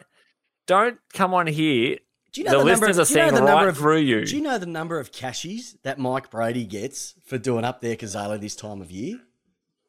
[0.66, 1.98] Don't come on here.
[2.32, 3.64] Do you The, know the, number listeners of, are do you know seeing the number
[3.64, 4.24] right of, through you.
[4.24, 7.94] Do you know the number of cashies that Mike Brady gets for doing up there
[7.96, 9.18] Cazaly this time of year?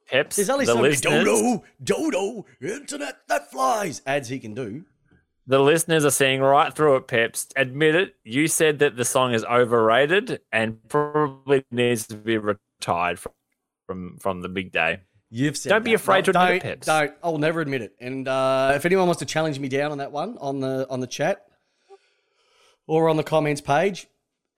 [0.07, 4.84] Peps, There's only the so many dodo, dodo, internet that flies ads he can do.
[5.46, 7.08] The listeners are seeing right through it.
[7.08, 8.16] Peps, admit it.
[8.24, 13.34] You said that the song is overrated and probably needs to be retired from
[13.86, 15.02] from, from the big day.
[15.30, 16.88] You've said Don't be afraid No, to admit it, Peps.
[16.88, 17.12] Don't.
[17.24, 17.96] I'll never admit it.
[18.00, 21.00] And uh, if anyone wants to challenge me down on that one on the on
[21.00, 21.46] the chat,
[22.88, 24.08] or on the comments page.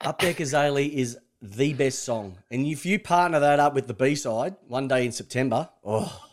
[0.02, 2.38] Up There Cazaly is the best song.
[2.52, 6.25] And if you partner that up with the B side, one day in September, oh,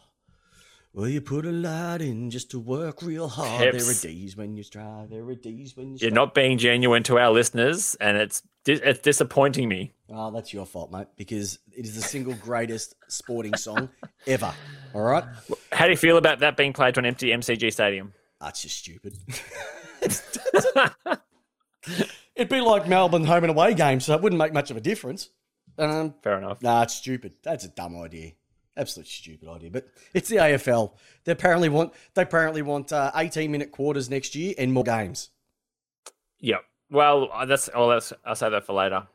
[0.95, 3.63] Will you put a lot in just to work real hard?
[3.63, 5.09] There are days when you strive.
[5.09, 5.99] There are days when you.
[6.03, 9.95] You're not being genuine to our listeners, and it's it's disappointing me.
[10.11, 11.07] Oh, that's your fault, mate.
[11.17, 13.89] Because it is the single greatest sporting song
[14.27, 14.53] ever.
[14.95, 15.25] All right.
[15.73, 18.13] How do you feel about that being played to an empty MCG stadium?
[18.39, 19.17] That's just stupid.
[22.37, 24.81] It'd be like Melbourne home and away game, so it wouldn't make much of a
[24.81, 25.31] difference.
[25.79, 26.61] Um, Fair enough.
[26.61, 27.33] Nah, it's stupid.
[27.43, 28.33] That's a dumb idea.
[28.77, 30.93] Absolute stupid idea, but it's the AFL.
[31.25, 35.31] They apparently want they apparently want uh, eighteen minute quarters next year and more games.
[36.41, 36.65] Yep.
[36.91, 39.07] Well, uh, that's oh, that's I'll say that for later.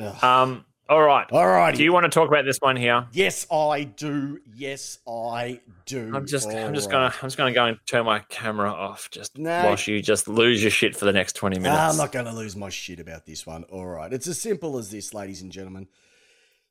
[0.00, 0.24] Ugh.
[0.24, 0.64] Um.
[0.86, 1.26] All right.
[1.32, 1.74] All right.
[1.74, 3.06] Do you want to talk about this one here?
[3.12, 4.38] Yes, I do.
[4.54, 6.12] Yes, I do.
[6.14, 6.92] I'm just All I'm just right.
[6.92, 9.64] gonna I'm just gonna go and turn my camera off just no.
[9.64, 11.80] whilst you just lose your shit for the next twenty minutes.
[11.80, 13.64] I'm not gonna lose my shit about this one.
[13.64, 14.12] All right.
[14.12, 15.88] It's as simple as this, ladies and gentlemen.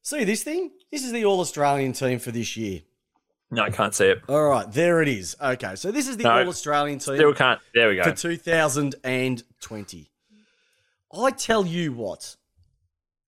[0.03, 0.71] See this thing?
[0.91, 2.81] This is the All Australian team for this year.
[3.49, 4.21] No, I can't see it.
[4.27, 5.37] All right, there it is.
[5.41, 7.15] Okay, so this is the no, All Australian team.
[7.15, 7.61] Still can't.
[7.73, 8.03] There we go.
[8.03, 10.11] For 2020.
[11.15, 12.35] I tell you what,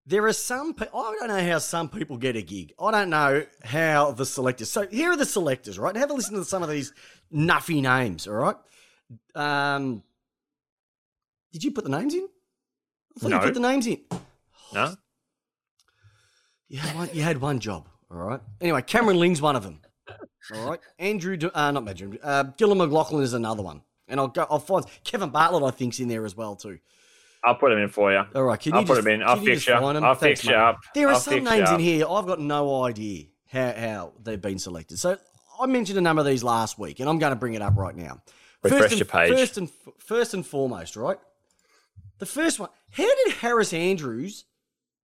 [0.06, 0.76] there are some.
[0.80, 2.74] I don't know how some people get a gig.
[2.78, 4.70] I don't know how the selectors.
[4.70, 5.96] So here are the selectors, right?
[5.96, 6.92] Have a listen to some of these
[7.34, 8.28] nuffy names.
[8.28, 8.56] All right.
[9.34, 10.04] Um,
[11.54, 12.28] did you put the names in?
[13.16, 13.38] I thought no.
[13.38, 14.02] you put the names in.
[14.74, 14.96] No.
[16.76, 18.42] You had one, you had one job, all right?
[18.60, 19.80] Anyway, Cameron Ling's one of them.
[20.54, 20.80] All right.
[21.00, 23.82] Andrew, uh, not Andrew, uh, Gillon McLachlan is another one.
[24.10, 26.80] And I'll go, I'll find Kevin Bartlett, I think's in there as well, too.
[27.46, 28.26] I'll put him in for you.
[28.36, 28.60] All right.
[28.60, 29.24] Can you I'll just, put him in.
[29.26, 29.74] I'll fix you.
[29.74, 30.80] I'll Thanks, fix you up.
[30.94, 32.06] There are I'll some names in here.
[32.10, 35.00] I've got no idea how, how they've been selected.
[35.00, 35.18] So
[35.58, 37.78] I mentioned a number of these last week, and I'm going to bring it up
[37.78, 38.22] right now.
[38.64, 39.32] Refresh first and, your page.
[39.32, 41.20] First and, first and foremost, right?
[42.20, 42.68] The first one.
[42.92, 44.44] How did Harris Andrews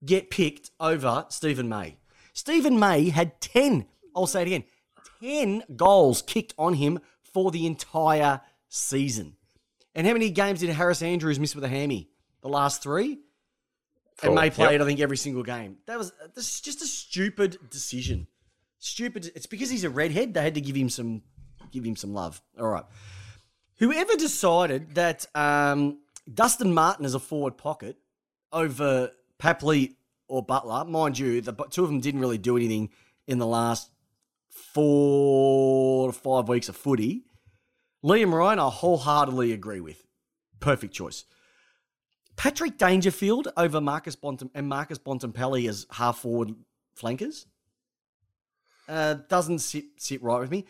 [0.06, 1.98] get picked over Steven May?
[2.34, 3.86] Steven May had 10,
[4.16, 4.64] I'll say it again,
[5.22, 9.36] 10 goals kicked on him for the entire season.
[9.94, 12.10] And how many games did Harris Andrews miss with a hammy?
[12.42, 13.20] The last three?
[14.16, 14.30] Four.
[14.30, 14.82] And May played, yep.
[14.82, 15.78] I think, every single game.
[15.88, 18.28] That was this is just a stupid decision.
[18.80, 19.32] Stupid.
[19.36, 20.34] It's because he's a redhead.
[20.34, 21.22] They had to give him some,
[21.72, 22.42] give him some love.
[22.60, 22.86] All right.
[23.80, 26.00] Whoever decided that um,
[26.32, 27.98] Dustin Martin is a forward pocket
[28.52, 29.12] over
[29.42, 29.96] Papley
[30.28, 30.86] or Butler.
[30.86, 32.90] Mind you, the two of them didn't really do anything
[33.28, 33.92] in the last
[34.50, 37.24] four to five weeks of footy.
[38.04, 40.06] Liam Ryan, I wholeheartedly agree with.
[40.60, 41.26] Perfect choice.
[42.36, 46.56] Patrick Dangerfield over Marcus Bontam and Marcus Bontempelli as half forward
[46.96, 47.46] flankers
[48.88, 50.66] uh, doesn't sit sit right with me.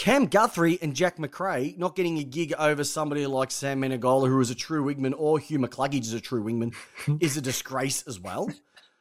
[0.00, 4.40] Cam Guthrie and Jack Macrae not getting a gig over somebody like Sam Menegola, who
[4.40, 6.74] is a true wingman, or Hugh McCluggage is a true wingman,
[7.20, 8.50] is a disgrace as well.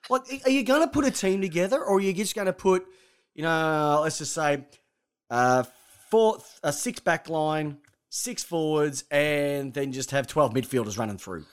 [0.10, 2.54] Like, are you going to put a team together, or are you just going to
[2.54, 2.86] put,
[3.34, 4.66] you know, let's just say,
[5.30, 5.64] uh,
[6.12, 7.78] four, a six back line,
[8.10, 11.46] six forwards, and then just have twelve midfielders running through?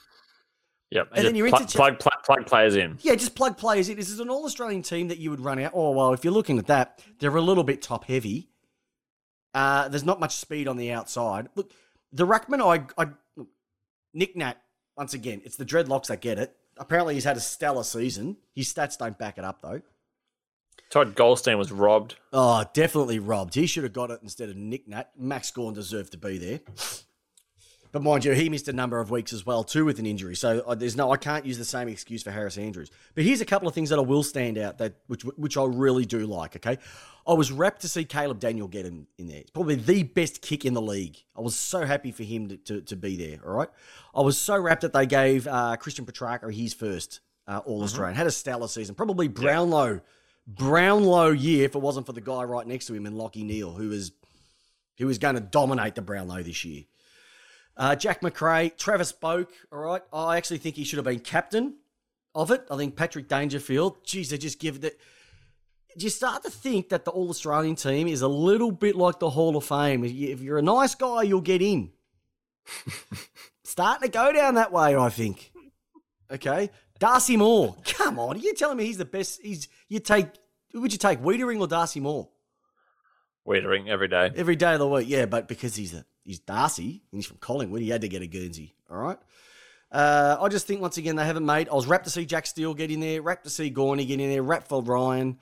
[0.90, 2.98] Yep, and, and then you're pl- plug, plug, plug players in.
[3.00, 3.96] Yeah, just plug players in.
[3.96, 5.70] This is an All Australian team that you would run out.
[5.72, 8.50] Oh well, if you're looking at that, they're a little bit top heavy.
[9.56, 11.48] Uh, there's not much speed on the outside.
[11.54, 11.72] Look,
[12.12, 13.08] the ruckman, I, I,
[14.12, 14.60] Nick Nat.
[14.98, 16.54] Once again, it's the dreadlocks that get it.
[16.76, 18.36] Apparently, he's had a stellar season.
[18.54, 19.80] His stats don't back it up, though.
[20.90, 22.16] Todd Goldstein was robbed.
[22.34, 23.54] Oh, definitely robbed.
[23.54, 25.10] He should have got it instead of Nick Nat.
[25.18, 26.60] Max Gawn deserved to be there.
[27.92, 30.36] But mind you, he missed a number of weeks as well too with an injury.
[30.36, 32.90] So uh, there's no, I can't use the same excuse for Harris Andrews.
[33.14, 35.64] But here's a couple of things that I will stand out that which which I
[35.64, 36.56] really do like.
[36.56, 36.76] Okay,
[37.28, 39.38] I was rapt to see Caleb Daniel get in, in there.
[39.38, 41.16] It's probably the best kick in the league.
[41.36, 43.38] I was so happy for him to, to, to be there.
[43.44, 43.68] All right,
[44.14, 48.12] I was so rapt that they gave uh, Christian Petracca his first uh, All Australian.
[48.12, 48.18] Mm-hmm.
[48.18, 48.94] Had a stellar season.
[48.94, 49.94] Probably Brownlow.
[49.94, 50.00] Yeah.
[50.48, 53.72] Brownlow year if it wasn't for the guy right next to him in Lachie Neale,
[53.72, 54.12] who was
[54.98, 56.84] who was going to dominate the Brownlow this year.
[57.76, 60.02] Uh, Jack Macrae, Travis Boak, all right.
[60.12, 61.74] I actually think he should have been captain
[62.34, 62.64] of it.
[62.70, 64.98] I think Patrick Dangerfield, geez, they just give it.
[65.98, 69.30] You start to think that the All Australian team is a little bit like the
[69.30, 70.04] Hall of Fame.
[70.04, 71.90] If you're a nice guy, you'll get in.
[73.64, 75.52] Starting to go down that way, I think.
[76.30, 77.76] Okay, Darcy Moore.
[77.84, 79.40] Come on, are you telling me he's the best?
[79.42, 80.26] He's you take.
[80.72, 82.28] Who would you take, Weitering or Darcy Moore?
[83.46, 84.32] Weitering every day.
[84.34, 87.02] Every day of the week, yeah, but because he's a he's Darcy.
[87.12, 87.80] and He's from Collingwood.
[87.80, 88.74] He had to get a Guernsey.
[88.90, 89.18] All right.
[89.92, 91.68] Uh, I just think once again they haven't made.
[91.68, 94.20] I was rapt to see Jack Steele get in there, rapt to see Gorney get
[94.20, 95.38] in there, rapt for Ryan.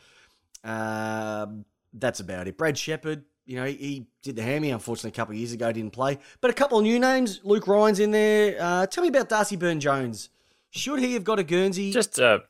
[0.65, 1.47] Uh,
[1.93, 2.57] that's about it.
[2.57, 5.71] Brad Sheppard, you know, he, he did the hammy, unfortunately, a couple of years ago,
[5.71, 6.19] didn't play.
[6.41, 7.41] But a couple of new names.
[7.45, 8.57] Luke Ryan's in there.
[8.59, 10.31] Uh, tell me about Darcy Byrne Jones.
[10.71, 11.93] Should he have got a Guernsey?
[11.93, 12.41] Just uh,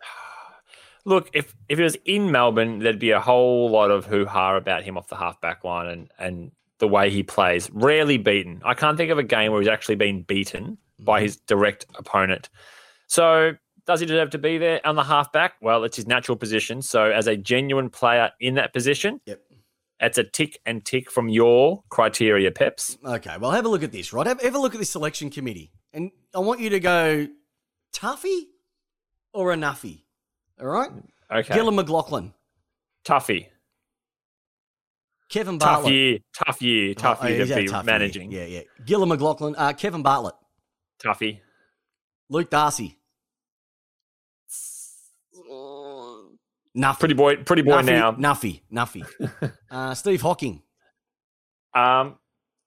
[1.04, 4.56] look, if if it was in Melbourne, there'd be a whole lot of hoo ha
[4.56, 7.70] about him off the half back line and and the way he plays.
[7.72, 8.60] Rarely beaten.
[8.64, 12.48] I can't think of a game where he's actually been beaten by his direct opponent.
[13.06, 13.52] So
[13.86, 15.54] does he deserve to be there on the halfback?
[15.60, 16.80] Well, it's his natural position.
[16.82, 19.40] So as a genuine player in that position, Yep.
[20.00, 22.96] it's a tick and tick from your criteria, Peps.
[23.04, 24.26] Okay, well, have a look at this, right?
[24.26, 25.70] Have, have a look at this selection committee.
[25.92, 27.28] And I want you to go
[27.94, 28.44] Tuffy
[29.32, 30.04] or a Nuffy.
[30.60, 30.90] All right?
[31.30, 31.54] Okay.
[31.54, 32.32] Gillon McLachlan,
[33.06, 33.48] Tuffy.
[35.28, 35.92] Kevin Tough Bartlett.
[35.94, 36.18] year.
[36.46, 36.94] Tough year.
[36.94, 37.92] Tough Oh, year to be tough year.
[37.92, 38.30] managing.
[38.30, 38.60] Yeah, yeah.
[38.84, 40.34] Gillon McLachlan, uh, Kevin Bartlett,
[41.02, 41.40] Tuffy.
[42.28, 42.98] Luke Darcy.
[46.76, 46.98] Nuffy.
[46.98, 47.36] Pretty boy.
[47.36, 48.12] Pretty boy Nuffy, now.
[48.12, 48.60] Nuffy.
[48.72, 49.52] Nuffy.
[49.70, 50.62] uh, Steve Hocking.
[51.74, 52.18] Um,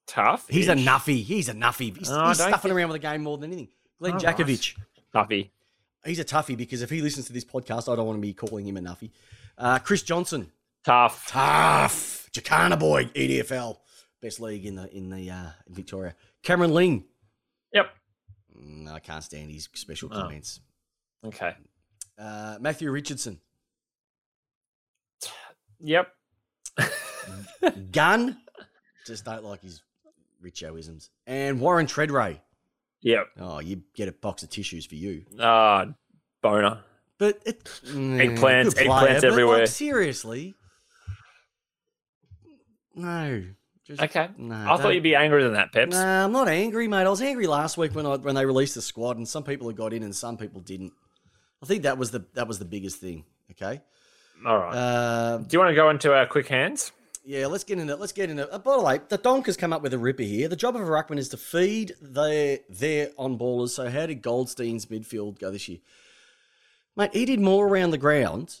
[0.06, 0.46] tough.
[0.48, 1.22] He's a nuffy.
[1.22, 1.96] He's a nuffy.
[1.96, 3.68] He's, Oh, he's stuffing think- around with the game more than anything.
[3.98, 4.76] Glenn Oh, Jakovich.
[5.14, 5.50] Tuffy.
[6.04, 8.32] He's a toughie because if he listens to this podcast, I don't want to be
[8.32, 9.10] calling him a nuffy.
[9.56, 10.50] Uh, Chris Johnson.
[10.84, 11.26] Tough.
[11.28, 12.28] Tough.
[12.32, 13.06] Jacana boy.
[13.06, 13.76] EDFL.
[14.22, 16.14] Best league in the in the uh, in Victoria.
[16.42, 17.04] Cameron Ling.
[17.72, 17.90] Yep.
[18.56, 20.20] Mm, I can't stand his special Oh.
[20.22, 20.60] comments.
[21.24, 21.54] Okay.
[22.18, 23.40] Uh, Matthew Richardson.
[25.80, 26.08] Yep.
[27.92, 28.38] Gun.
[29.06, 29.82] Just don't like his
[30.44, 31.08] Richoisms.
[31.26, 32.40] And Warren Tredrea.
[33.02, 33.26] Yep.
[33.40, 35.24] Oh, you get a box of tissues for you.
[35.40, 35.86] Ah,
[36.42, 36.80] boner.
[37.18, 39.58] But it, Eggplants- good eggplants everywhere.
[39.60, 40.54] Like, seriously,
[42.94, 43.44] no.
[43.84, 44.28] Just, Okay.
[44.36, 45.92] No, I thought you'd be angrier than that, Peps.
[45.96, 47.06] Nah, I'm not angry, mate.
[47.06, 49.66] I was angry last week when I when they released the squad, and some people
[49.66, 50.92] had got in and some people didn't.
[51.62, 53.24] I think that was the that was the biggest thing.
[53.52, 53.80] Okay.
[54.46, 54.74] All right.
[54.74, 56.92] Uh, Do you want to go into our quick hands?
[57.24, 58.00] yeah, let's get into it.
[58.00, 58.50] let's get into.
[58.50, 60.48] Uh, by the way, the Donk has come up with a ripper here.
[60.48, 63.70] The job of a ruckman is to feed their their on ballers.
[63.70, 65.78] So how did Goldstein's midfield go this year,
[66.96, 67.10] mate?
[67.12, 68.60] He did more around the ground.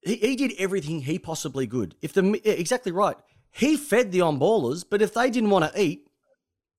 [0.00, 1.94] He, he did everything he possibly could.
[2.02, 3.16] If the yeah, exactly right,
[3.50, 4.84] he fed the on ballers.
[4.88, 6.08] But if they didn't want to eat,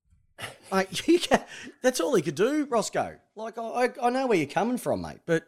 [0.71, 0.89] like
[1.81, 3.17] that's all he could do, Roscoe.
[3.35, 5.19] Like I, I, I know where you're coming from, mate.
[5.25, 5.43] But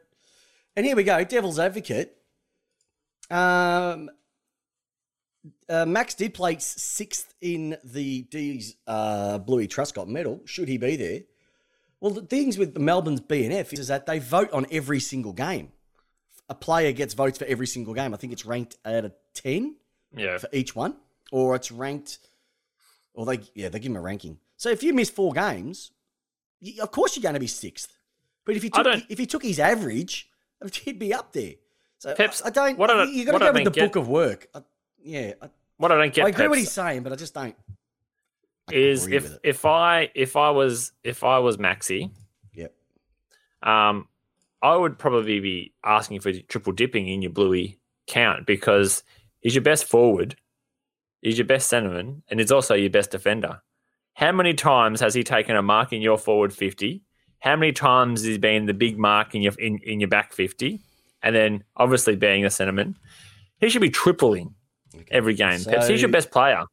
[0.76, 2.16] and here we go, devil's advocate.
[3.32, 4.10] Um,
[5.70, 10.42] uh, Max did place sixth in the D's uh, Bluey Truscott medal.
[10.46, 11.22] Should he be there?
[12.00, 15.72] Well, the things with Melbourne's BNF is that they vote on every single game.
[16.50, 18.14] A player gets votes for every single game.
[18.14, 19.76] I think it's ranked out of 10
[20.16, 20.38] Yeah.
[20.38, 20.96] for each one,
[21.32, 22.20] or it's ranked,
[23.14, 24.40] or they, yeah, they give him a ranking.
[24.58, 25.92] So if you miss four games,
[26.62, 27.96] y of course you're going to be sixth.
[28.46, 30.30] But if you took, if he took his average,
[30.84, 31.54] he'd be up there.
[32.02, 32.80] So Pips, I, don't.
[32.80, 34.48] what I- you got to go with the get- book of work.
[34.56, 34.64] I,
[35.04, 37.56] yeah, I, What I don't get, I agree what he's saying, but I just don't.
[38.68, 42.10] I is if if I if I was if I was Maxi,
[42.56, 42.74] Yep.
[43.62, 44.08] um,
[44.64, 47.78] I would probably be asking for triple dipping in your Bluey
[48.08, 49.04] count because
[49.42, 50.36] he's your best forward,
[51.22, 53.62] he's your best centerman, and he's also your best defender.
[54.16, 57.04] How many times has he taken a mark in your forward fifty?
[57.42, 60.34] How many times has he been the big mark in your in, in your back
[60.34, 60.80] fifty?
[61.24, 62.96] And then obviously being a centerman,
[63.60, 64.56] he should be tripling
[64.94, 65.06] Okay.
[65.12, 65.64] every game.
[65.64, 66.66] Peps, he's your best player.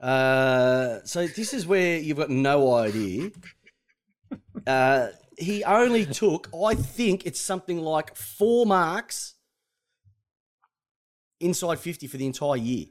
[0.00, 3.30] Uh, so this is where you've got no idea.
[4.66, 9.34] Uh, he only took, I think it's something like four marks
[11.40, 12.86] inside 50 for the entire year.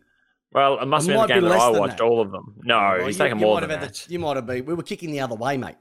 [0.51, 2.03] Well, it must It have been be the game that I watched that.
[2.03, 2.55] all of them.
[2.63, 3.95] No, Well, he's you- taken you more might than have had that.
[4.07, 4.65] the- you might have been.
[4.65, 5.75] We were kicking the other way, mate.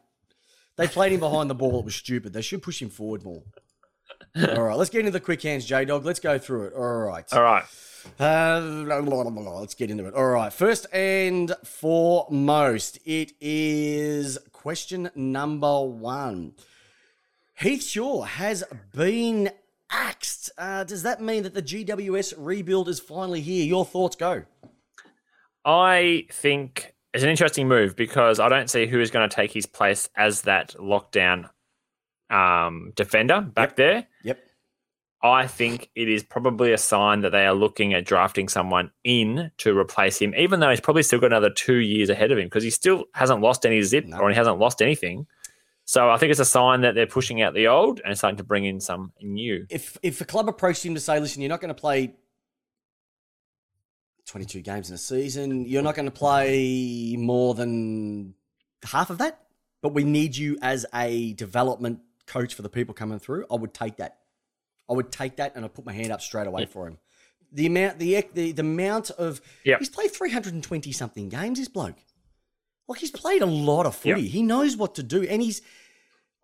[0.76, 1.78] They played him behind the ball.
[1.80, 2.32] It was stupid.
[2.34, 3.42] They should push him forward more.
[4.36, 6.04] All right, let's get into the quick hands, J Dog.
[6.04, 6.72] Let's go through it.
[6.74, 7.24] All right.
[7.32, 7.64] All right.
[8.18, 10.14] Uh, blah, blah, blah, let's get into it.
[10.14, 10.52] All right.
[10.52, 16.54] First and foremost, it is question number one.
[17.58, 18.64] Heath Shaw has
[18.94, 19.50] been
[19.90, 20.50] axed.
[20.56, 23.64] Uh, does that mean that the GWS rebuild is finally here?
[23.64, 24.44] Your thoughts go.
[25.64, 29.52] I think it's an interesting move because I don't see who is going to take
[29.52, 31.50] his place as that lockdown
[32.30, 34.06] um, defender back there.
[34.24, 34.38] Yep.
[35.22, 39.50] I think it is probably a sign that they are looking at drafting someone in
[39.58, 42.46] to replace him, even though he's probably still got another two years ahead of him
[42.46, 44.18] because he still hasn't lost any zip No.
[44.18, 45.26] or he hasn't lost anything.
[45.84, 48.44] So I think it's a sign that they're pushing out the old and starting to
[48.44, 49.66] bring in some new.
[49.70, 52.14] If if a club approached him to say, "Listen, you're not going to play
[54.26, 55.64] 22 games in a season.
[55.64, 58.34] You're not going to play more than
[58.84, 59.40] half of that,
[59.82, 63.74] but we need you as a development coach for the people coming through," I would
[63.74, 64.18] take that.
[64.88, 66.98] I would take that and I'd put my hand up straight away for him.
[67.52, 69.78] The amount, the the, the amount of Yep.
[69.80, 71.58] he's played three hundred and twenty something games.
[71.58, 71.96] This bloke,
[72.86, 74.22] like he's played a lot of footy.
[74.22, 74.30] Yep.
[74.30, 75.60] He knows what to do, and he's.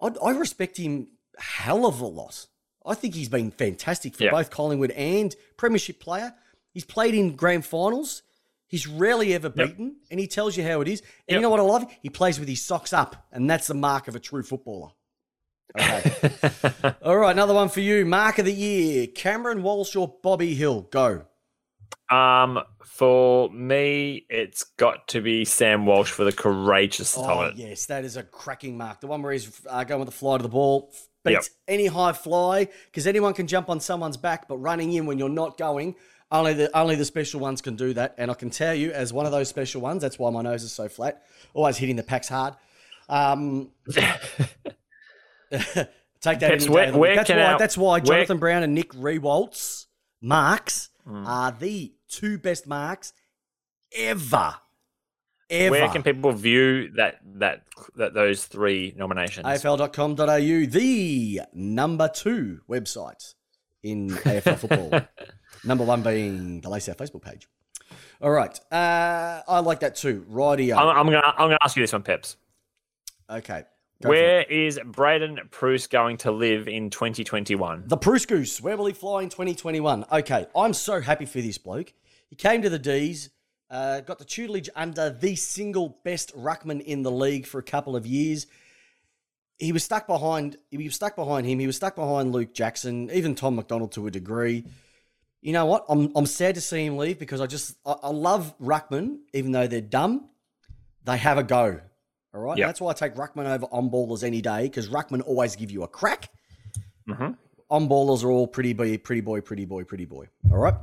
[0.00, 1.08] I, I respect him
[1.38, 2.46] hell of a lot.
[2.86, 4.32] I think he's been fantastic for Yep.
[4.32, 6.34] both Collingwood and Premiership player.
[6.72, 8.22] He's played in grand finals.
[8.66, 11.00] He's rarely ever beaten, and he tells you how it is.
[11.28, 11.84] And you know what I love?
[12.02, 14.90] He plays with his socks up, and that's the mark of a true footballer.
[15.78, 16.30] Okay.
[17.02, 18.04] All right, another one for you.
[18.06, 20.82] Mark of the year: Cameron Walsh or Bobby Hill?
[20.90, 21.24] Go.
[22.10, 27.56] um, for me, it's got to be Sam Walsh for the courageous Oh of it.
[27.56, 29.00] yes, that is a cracking mark.
[29.00, 30.92] The one where he's uh, going with the fly to the ball
[31.24, 31.74] beats Yep.
[31.74, 35.28] any high fly because anyone can jump on someone's back, but running in when you're
[35.30, 35.96] not going,
[36.30, 38.14] only the only the special ones can do that.
[38.18, 40.62] And I can tell you, as one of those special ones, that's why my nose
[40.62, 41.22] is so flat.
[41.52, 42.54] Always hitting the packs hard.
[43.08, 43.70] Um,
[45.50, 46.40] take that.
[46.40, 47.00] Pips, where- of the week.
[47.00, 47.56] where that's why.
[47.58, 49.86] that's why where- Jonathan Brown and Nick Riewoldt's
[50.20, 51.26] marks Hmm.
[51.26, 53.12] are the two best marks
[53.94, 54.54] ever.
[55.50, 55.70] Ever.
[55.72, 57.64] Where can people view that that
[57.96, 59.44] that those three nominations?
[59.46, 63.34] AFL.com.au, the number two website
[63.82, 65.02] in AFL football.
[65.62, 67.46] number one being the Lace Out Facebook page.
[68.22, 68.58] All right.
[68.72, 70.24] Uh, I like that too.
[70.30, 70.76] Rightio.
[70.78, 72.36] I'm, I'm gonna I'm gonna ask you this one, Peps.
[73.28, 73.64] okay.
[74.04, 77.84] Where is Braydon Preuss going to live in 2021?
[77.86, 78.60] The Bruce Goose.
[78.60, 80.04] Where will he fly in 2021?
[80.12, 80.46] Okay.
[80.54, 81.92] I'm so happy for this bloke.
[82.28, 83.30] He came to the D's,
[83.70, 87.96] uh, got the tutelage under the single best ruckman in the league for a couple
[87.96, 88.46] of years.
[89.58, 90.58] He was stuck behind.
[90.70, 91.58] He was stuck behind him.
[91.58, 94.64] He was stuck behind Luke Jackson, even Tom McDonald to a degree.
[95.40, 95.86] You know what?
[95.88, 99.52] I'm I'm sad to see him leave because I just I, I love ruckman, even
[99.52, 100.28] though they're dumb.
[101.04, 101.80] They have a go.
[102.34, 102.58] All right.
[102.58, 102.66] Yep.
[102.68, 105.82] That's why I take ruckman over on ballers any day because ruckman always give you
[105.84, 106.30] a crack
[107.08, 107.36] Mhm.
[107.70, 110.28] on ballers are all pretty boy, pretty boy, pretty boy, pretty boy.
[110.50, 110.74] All right.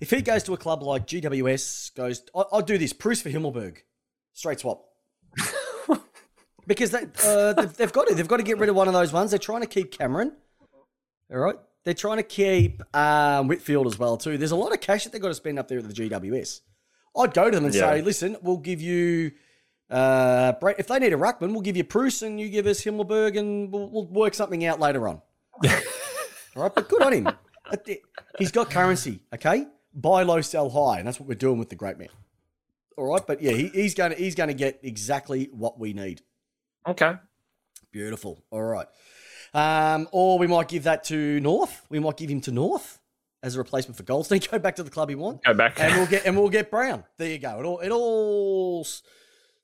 [0.00, 2.92] If he goes to a club like GWS, goes, I- I'll do this.
[2.92, 3.78] Preuss for Himmelberg,
[4.32, 4.84] straight swap.
[6.66, 8.14] because they, uh, they've, they've got to.
[8.14, 9.30] They've got to get rid of one of those ones.
[9.30, 10.32] They're trying to keep Cameron.
[11.30, 11.56] All right.
[11.84, 14.36] They're trying to keep um, Whitfield as well too.
[14.38, 16.60] There's a lot of cash that they've got to spend up there at the GWS.
[17.16, 17.80] I'd go to them and Yeah.
[17.92, 19.32] say, listen, we'll give you.
[19.90, 23.38] Uh, if they need a ruckman, we'll give you Preuss and you give us Himmelberg,
[23.38, 25.22] and we'll, we'll work something out later on.
[26.56, 27.28] All right, but good on him.
[28.38, 29.66] He's got currency, okay?
[29.94, 32.08] Buy low, sell high, and that's what we're doing with the great man.
[32.96, 35.92] All right, but yeah, he, he's going to he's going to get exactly what we
[35.92, 36.20] need.
[36.86, 37.12] Okay.
[37.92, 38.42] Beautiful.
[38.50, 38.86] All right,
[39.54, 41.86] um, or we might give that to North.
[41.88, 42.98] We might give him to North
[43.42, 44.40] as a replacement for Goldstein.
[44.50, 45.78] Go back to the club he wants, Go back.
[45.80, 47.04] and we'll get and we'll get Brown.
[47.18, 47.58] There you go.
[47.60, 48.86] It all it all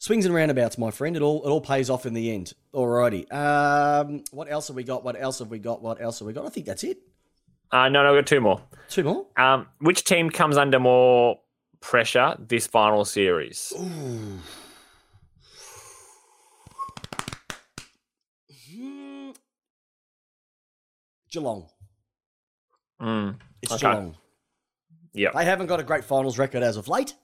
[0.05, 1.17] swings and roundabouts, my friend.
[1.17, 2.53] It all it all pays off in the end.
[2.75, 3.33] Alrighty.
[3.33, 5.03] Um, what else have we got?
[5.03, 5.81] What else have we got?
[5.81, 6.45] What else have we got?
[6.45, 6.99] I think that's it.
[7.73, 8.61] Uh, no, no, I've got two more.
[8.91, 9.27] Two more.
[9.39, 11.41] Um, which team comes under more
[11.81, 13.73] pressure this final series?
[13.81, 14.39] Ooh.
[21.31, 21.67] Geelong.
[23.01, 23.81] Mm, It's Okay.
[23.81, 24.17] Geelong.
[25.13, 25.31] yeah.
[25.35, 27.15] They haven't got a great finals record as of late,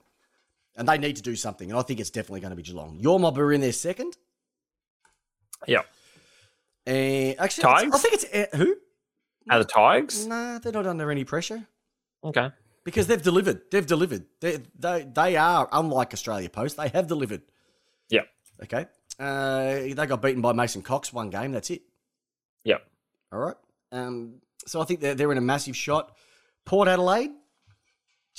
[0.76, 1.70] and they need to do something.
[1.70, 2.98] And I think it's definitely going to be Geelong.
[3.00, 4.16] Your mob are in their second.
[5.66, 5.82] Yeah.
[6.86, 7.94] And actually, Tigers?
[7.94, 8.76] I think it's uh, who?
[9.50, 10.26] Are the Tigers?
[10.26, 11.66] Nah, they're not under any pressure
[12.24, 12.50] Okay.
[12.84, 13.62] because they've delivered.
[13.70, 14.24] They've delivered.
[14.40, 16.76] They they they are unlike Australia Post.
[16.76, 17.42] They have delivered.
[18.08, 18.22] Yeah.
[18.62, 18.86] Okay.
[19.18, 21.52] Uh, they got beaten by Mason Cox one game.
[21.52, 21.82] That's it.
[22.64, 22.78] Yeah.
[23.32, 23.56] All right.
[23.92, 26.16] Um, so I think they're, they're in a massive shot.
[26.64, 27.30] Port Adelaide.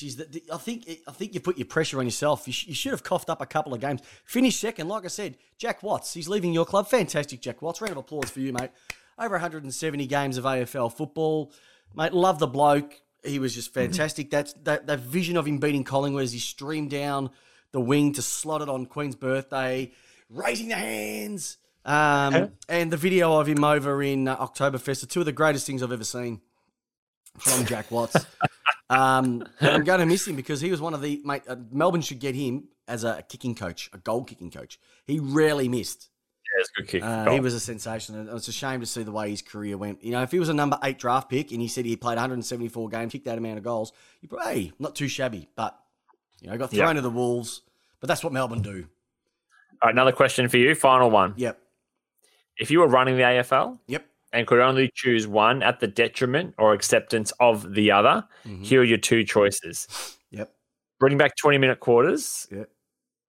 [0.01, 2.47] Geez, the, the- I think I think you put your pressure on yourself.
[2.47, 4.01] You, sh- you should have coughed up a couple of games.
[4.25, 5.37] Finish second, like I said.
[5.59, 6.87] Jack Watts, he's leaving your club.
[6.89, 7.81] Fantastic, Jack Watts.
[7.81, 8.71] Round of applause for you, mate.
[9.19, 11.51] Over 170 games of AFL football,
[11.95, 12.13] mate.
[12.13, 12.93] Love the bloke.
[13.23, 14.31] He was just fantastic.
[14.31, 17.29] That's that that vision of him beating Collingwood as he streamed down
[17.71, 19.91] the wing to slot it on Queen's birthday,
[20.31, 21.57] raising the hands.
[21.85, 25.67] Um, and the video of him over in uh, Oktoberfest are two of the greatest
[25.67, 26.41] things I've ever seen
[27.37, 28.15] from Jack Watts.
[28.91, 31.43] um, I'm going to miss him because he was one of the mate.
[31.47, 34.79] Uh, Melbourne should get him as a kicking coach, a goal kicking coach.
[35.05, 36.09] He rarely missed.
[36.53, 37.03] Yeah, it's a good kick.
[37.03, 39.77] Uh, he was a sensation, and it's a shame to see the way his career
[39.77, 40.03] went.
[40.03, 42.15] You know, if he was a number eight draft pick and he said he played
[42.15, 45.79] 174 games, kicked that amount of goals, you probably hey, not too shabby, but
[46.41, 47.61] you know, got thrown to the wolves.
[48.01, 48.87] But that's what Melbourne do.
[49.81, 50.75] All right, another question for you.
[50.75, 51.33] Final one.
[51.37, 51.57] Yep,
[52.57, 54.05] If you were running the AFL yep.
[54.33, 58.63] And could only choose one at the detriment or acceptance of the other, Mhm.
[58.65, 59.87] here are your two choices.
[60.31, 60.53] Yep.
[60.99, 62.69] Bring back 20 minute quarters Yep.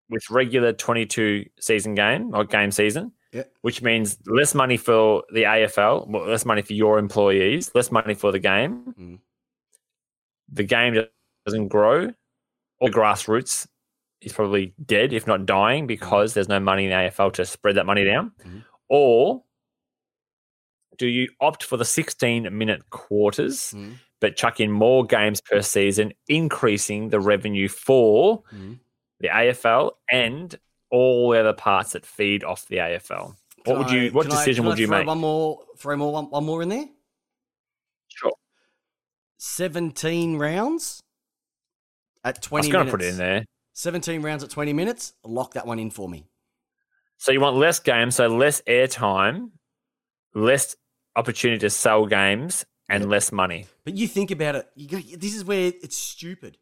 [0.08, 3.52] with regular 22 season game or game season, Yep.
[3.62, 8.14] which means less money for the AFL, well, less money for your employees, less money
[8.14, 8.94] for the game.
[8.98, 9.18] Mhm.
[10.54, 11.02] the game
[11.46, 12.12] doesn't grow,
[12.78, 13.66] or grassroots
[14.20, 17.76] is probably dead, if not dying, because there's no money in the AFL to spread
[17.76, 18.32] that money down?
[18.44, 18.64] Mhm.
[18.90, 19.44] Or
[20.98, 23.94] do you opt for the 16 minute quarters, Mhm.
[24.20, 28.78] but chuck in more games per season, increasing the revenue for Mhm.
[29.20, 30.58] the AFL and
[30.90, 33.34] all the other parts that feed off the AFL?
[33.64, 34.10] What would you?
[34.10, 35.06] What can I- decision would you make?
[35.06, 36.88] One more, throw more, one, one more in there.
[38.08, 38.32] Sure.
[39.38, 41.00] 17 rounds
[42.24, 42.68] at twenty.
[42.68, 43.44] I 20 was going to put it in there.
[43.72, 45.14] 17 rounds at 20 minutes.
[45.24, 46.26] Lock that one in for me.
[47.16, 49.52] So you want less games, so less airtime,
[50.34, 50.76] less
[51.16, 53.66] opportunity to sell games, and less money.
[53.84, 54.68] But you think about it.
[54.74, 56.58] You go, this is where it's stupid.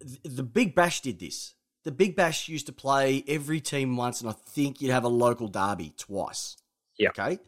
[0.00, 1.54] The, the Big Bash did this.
[1.84, 5.08] The Big Bash used to play every team once, and I think you'd have a
[5.08, 6.56] local derby twice.
[6.98, 7.10] Yeah.
[7.10, 7.38] Okay.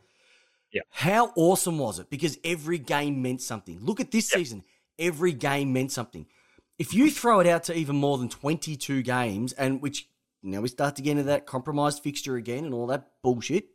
[0.72, 0.82] Yeah.
[0.90, 2.10] How awesome was it?
[2.10, 3.78] Because every game meant something.
[3.80, 4.64] Look at this season.
[4.98, 6.26] Every game meant something.
[6.78, 10.08] If you throw it out to even more than 22 games, and which
[10.42, 13.68] now we start to get into that compromised fixture again and all that bullshit.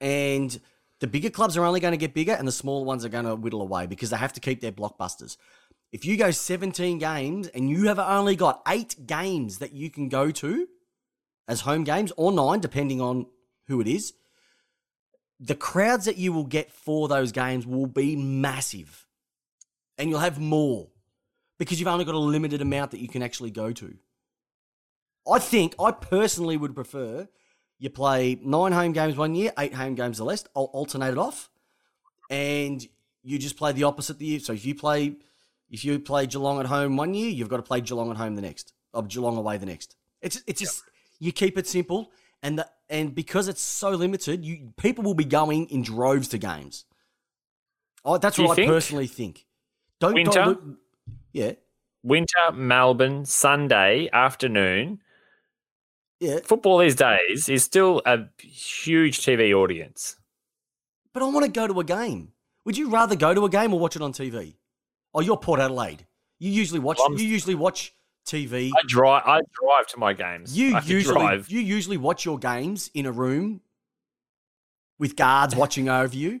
[0.00, 0.58] And
[1.00, 3.24] the bigger clubs are only going to get bigger and the smaller ones are going
[3.24, 5.36] to whittle away because they have to keep their blockbusters.
[5.92, 10.08] If you go 17 games and you have only got eight games that you can
[10.08, 10.68] go to
[11.48, 13.26] as home games or nine, depending on
[13.66, 14.12] who it is,
[15.40, 19.06] the crowds that you will get for those games will be massive.
[19.98, 20.88] And you'll have more
[21.58, 23.96] because you've only got a limited amount that you can actually go to.
[25.30, 27.28] I think, I personally would prefer
[27.80, 31.18] you play nine home games one year, eight home games the rest, al- alternate it
[31.18, 31.50] off,
[32.28, 32.86] and
[33.22, 34.38] you just play the opposite the year.
[34.38, 35.16] So if you play,
[35.70, 38.36] if you play Geelong at home one year, you've got to play Geelong at home
[38.36, 39.96] the next, or Geelong away the next.
[40.20, 40.84] It's it's just
[41.18, 42.12] you keep it simple,
[42.42, 46.38] and the, and because it's so limited, you people will be going in droves to
[46.38, 46.84] games.
[48.04, 48.70] Oh, that's Do what I think?
[48.70, 49.46] personally think.
[50.00, 50.30] Don't, Winter?
[50.32, 50.76] don't
[51.32, 51.52] yeah,
[52.02, 55.00] Winter, Melbourne, Sunday afternoon.
[56.20, 56.38] Yeah.
[56.44, 60.16] Football these days is still a huge TV audience.
[61.12, 62.32] But I want to go to a game.
[62.64, 64.54] Would you rather go to a game or watch it on TV?
[65.14, 66.06] Oh, you're Port Adelaide.
[66.38, 66.98] You usually watch.
[67.00, 67.92] I'm- You usually watch
[68.26, 68.70] TV.
[68.76, 69.22] I drive.
[69.26, 70.56] I drive to my games.
[70.56, 71.48] You I usually drive.
[71.50, 73.60] you usually watch your games in a room
[74.98, 76.40] with guards watching over you.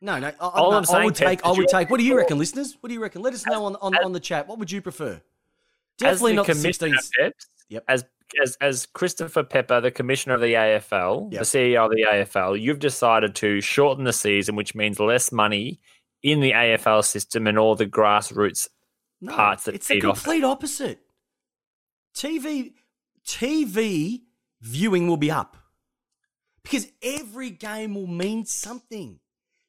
[0.00, 0.26] No, no.
[0.28, 1.44] I, I- All no, I'm I saying, would Ted, take.
[1.46, 1.88] I would take.
[1.90, 2.76] What do you reckon, listeners?
[2.80, 3.22] What do you reckon?
[3.22, 4.48] Let us know on on, as- on the chat.
[4.48, 5.20] What would you prefer?
[5.98, 7.32] Definitely not the commissioner, 16.
[7.72, 7.84] Yep.
[7.88, 8.04] As
[8.42, 11.40] as as Christopher Pepper, the commissioner of the AFL, Yep.
[11.40, 15.80] the CEO of the AFL, you've decided to shorten the season, which means less money
[16.22, 18.68] in the AFL system and all the grassroots
[19.20, 21.00] No, parts that it's the feed off complete opposite.
[22.14, 22.72] TV
[23.26, 24.22] TV
[24.60, 25.56] viewing will be up
[26.62, 29.18] because every game will mean something.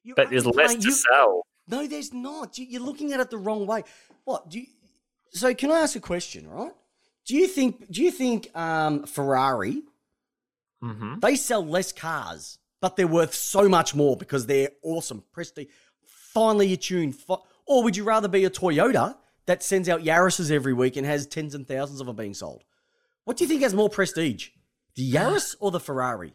[0.02, 1.46] You're but there's less playing- to you- sell.
[1.66, 2.58] No, there's not.
[2.58, 3.84] You- You're looking at it the wrong way.
[4.24, 4.66] What do you?
[5.30, 6.46] So can I ask a question?
[6.48, 6.72] Right?
[7.26, 7.90] Do you think?
[7.90, 9.82] Do you think um, Ferrari
[10.82, 11.20] Mm-hmm.
[11.20, 15.68] they sell less cars, but they're worth so much more because they're awesome, prestige,
[16.04, 17.16] finely tuned?
[17.16, 19.16] Fi- or would you rather be a Toyota
[19.46, 22.64] that sends out Yaris's every week and has tens and thousands of them being sold?
[23.24, 24.50] What do you think has more prestige,
[24.94, 26.34] the Yaris or the Ferrari?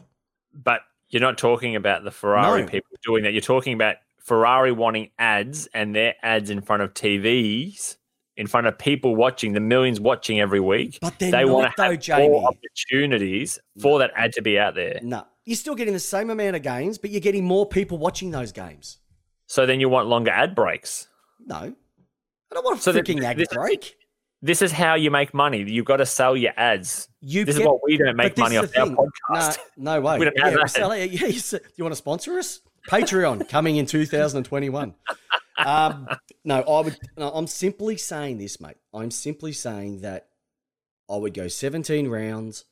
[0.52, 2.68] But you're not talking about the Ferrari No.
[2.68, 3.34] people doing that.
[3.34, 7.98] You're talking about Ferrari wanting ads and their ads in front of TVs,
[8.40, 10.98] in front of people watching, the millions watching every week.
[11.02, 12.30] But they want to have Jamie.
[12.30, 15.00] more opportunities for that ad to be out there.
[15.04, 18.32] No, you're still getting the same amount of games, but you're getting more people watching
[18.32, 19.00] those games.
[19.48, 21.10] So then you want longer ad breaks.
[21.46, 21.74] No, I
[22.54, 23.98] don't want a So freaking ad this- break.
[24.42, 25.70] This is how you make money.
[25.70, 27.10] You've got to sell your ads.
[27.20, 29.58] You This get, is what we don't make money off our podcast.
[29.76, 30.18] No, no way.
[30.20, 30.74] We don't yeah, have.
[30.98, 31.42] Yeah, you,
[31.76, 32.62] you want to sponsor us?
[32.88, 34.94] Patreon coming in 2021.
[35.66, 36.08] Um,
[36.46, 36.98] no, I would.
[37.18, 38.78] No, I'm simply saying this, mate.
[38.94, 40.30] I'm simply saying that
[41.10, 42.66] I would go 17 rounds.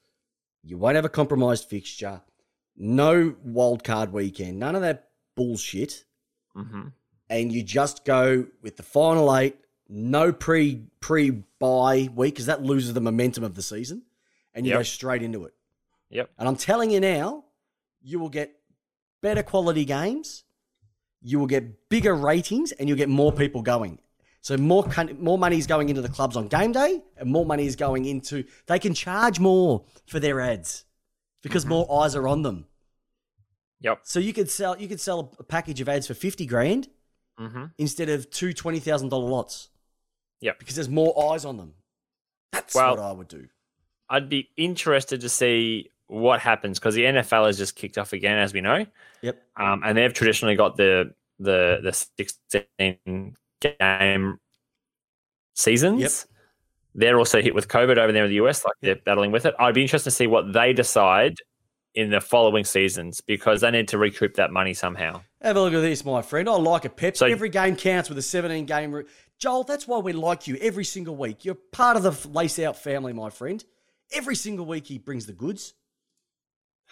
[0.64, 2.22] You won't have a compromised fixture.
[2.76, 4.60] No wild card weekend.
[4.60, 6.06] None of that bullshit.
[6.54, 6.88] hmm
[7.30, 9.58] and you just go with the final eight,
[9.90, 11.30] no pre pre
[11.60, 14.04] bye week because that loses the momentum of the season,
[14.54, 14.80] and you Yep.
[14.80, 15.54] go straight into it.
[16.10, 16.30] Yep.
[16.40, 17.44] And I'm telling you now,
[18.02, 18.57] you will get
[19.22, 20.44] better quality games,
[21.22, 24.00] you will get bigger ratings, and you'll get more people going.
[24.42, 24.88] So more
[25.20, 28.06] more money is going into the clubs on game day, and more money is going
[28.06, 28.46] into.
[28.68, 30.86] They can charge more for their ads
[31.42, 31.70] because Mhm.
[31.70, 32.68] more eyes are on them.
[33.82, 34.02] Yep.
[34.04, 36.90] So you could sell you could sell a package of ads for fifty grand
[37.38, 39.70] hmm instead of two twenty thousand dollar lots.
[40.40, 40.60] Yep.
[40.60, 41.74] because there's more eyes on them.
[42.52, 43.50] That's Well- what I would do.
[44.10, 48.38] I'd be interested to see what happens because the NFL has just kicked off again,
[48.38, 48.86] as we know.
[49.22, 49.42] Yep.
[49.58, 54.40] Um, and they've traditionally got the the the 16 game
[55.54, 56.02] seasons.
[56.02, 56.12] Yep.
[56.96, 59.54] They're also hit with COVID over there in the US, like they're battling with it.
[59.60, 61.36] I'd be interested to see what they decide
[61.94, 65.22] in the following seasons because they need to recoup that money somehow.
[65.42, 66.48] Have a look at this, my friend.
[66.48, 67.18] I like a Pep.
[67.18, 68.92] So- every game counts with a 17 game.
[68.92, 69.04] Re-
[69.40, 71.46] Joel, that's why we like you every single week.
[71.46, 73.64] You're part of the Lace Out family, my friend.
[74.12, 75.74] Every single week he brings the goods.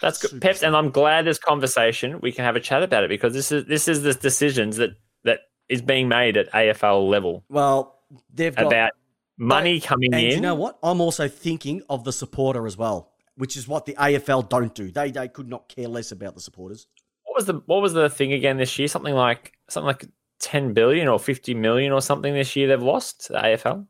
[0.02, 3.04] That's good, Super Peps, and I'm glad this conversation we can have a chat about
[3.04, 4.92] it because this is this is the decisions that
[5.24, 5.40] that
[5.70, 8.02] is being made at AFL level Well,
[8.34, 8.68] they've got.
[8.68, 8.92] about
[9.38, 10.32] money coming and in.
[10.32, 10.78] you know what?
[10.84, 14.92] I'm also thinking of the supporter as well, which is what the AFL don't do.
[14.92, 16.88] They they could not care less about the supporters.
[17.24, 18.88] what was the what was the thing again this year?
[18.88, 20.06] Something like something like
[20.42, 23.88] 10 billion or 50 million or something this year they've lost the AFL.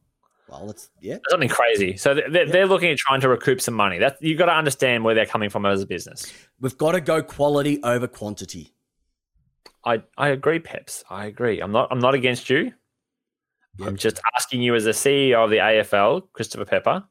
[0.49, 1.17] Well, it's yeah.
[1.29, 1.97] Something crazy.
[1.97, 3.97] So they're, they're, they're looking at trying to recoup some money.
[3.97, 6.31] That you've got to understand where they're coming from as a business.
[6.59, 8.73] We've got to go quality over quantity.
[9.83, 11.03] I, I agree, Peps.
[11.09, 11.59] I agree.
[11.59, 12.71] I'm not I'm not against you.
[13.77, 13.87] Yeah.
[13.87, 17.03] I'm just asking you as a CEO of the AFL, Christopher Pepper,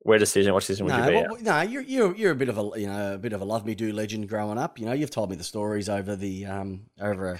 [0.00, 2.48] where decision, what decision would No, you be well, no, you're you're you're a bit
[2.48, 4.78] of a you know a bit of a love me do legend growing up.
[4.78, 7.32] You know, you've told me the stories over the um over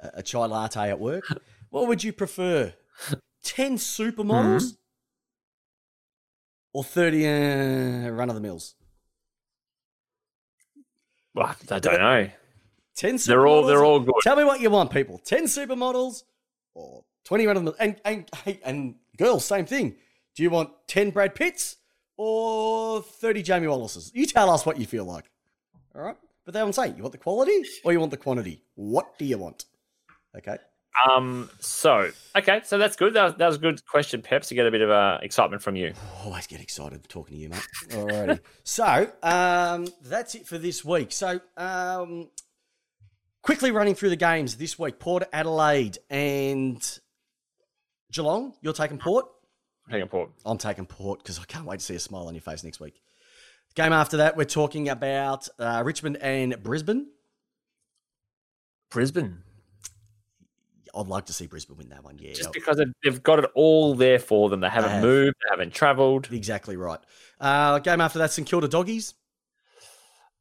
[0.00, 1.24] a, a chai latte at work.
[1.70, 2.72] What would you prefer?
[3.44, 4.74] Ten supermodels Mm-hmm.
[6.72, 8.74] or thirty uh, run of the mills?
[11.34, 12.30] Well, I don't know.
[12.96, 13.16] Ten.
[13.16, 13.26] Supermodels?
[13.26, 14.14] They're all they're all good.
[14.22, 15.18] Tell me what you want, people.
[15.18, 16.22] Ten supermodels
[16.74, 17.76] or twenty run of the mills?
[17.80, 18.26] And and
[18.64, 19.96] and girls, same thing.
[20.34, 21.76] Do you want ten Brad Pitts
[22.16, 24.10] or thirty Jamie Wallises?
[24.14, 25.30] You tell us what you feel like.
[25.94, 26.16] All right.
[26.44, 28.62] But they won't say you want the quality or you want the quantity.
[28.74, 29.64] What do you want?
[30.36, 30.58] Okay.
[31.08, 31.50] Um.
[31.60, 33.14] So okay, so that's good.
[33.14, 35.62] That was, that was a good question, Peps, to get a bit of uh, excitement
[35.62, 35.92] from you.
[36.24, 37.66] Always get excited talking to you, mate.
[37.88, 38.40] Alrighty.
[38.64, 41.12] so um, that's it for this week.
[41.12, 42.30] So um,
[43.42, 46.80] quickly running through the games this week: Port Adelaide and
[48.12, 48.54] Geelong.
[48.62, 49.26] You're taking Port.
[49.90, 50.30] Taking port.
[50.46, 52.80] I'm taking Port because I can't wait to see a smile on your face next
[52.80, 53.02] week.
[53.74, 57.08] Game after that, we're talking about uh, Richmond and Brisbane.
[58.90, 59.43] Brisbane.
[60.96, 62.18] I'd like to see Brisbane win that one.
[62.18, 64.60] Yeah, Just because they've- got it all there for them.
[64.60, 65.02] They haven't have.
[65.02, 66.28] moved, they haven't travelled.
[66.32, 67.00] exactly right.
[67.40, 69.14] Uh, game after that, St Kilda Doggies.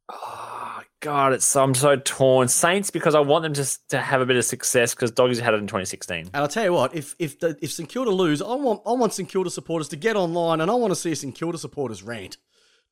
[0.10, 2.48] Oh, God, it's I'm so torn.
[2.48, 5.54] Saints because I want them to to have a bit of success because Doggies had
[5.54, 6.18] it in 2016.
[6.28, 8.92] And I'll tell you what, if if the, if St Kilda lose, I want I
[8.92, 12.04] want St Kilda supporters to get online and I want to see St Kilda supporters
[12.04, 12.38] rant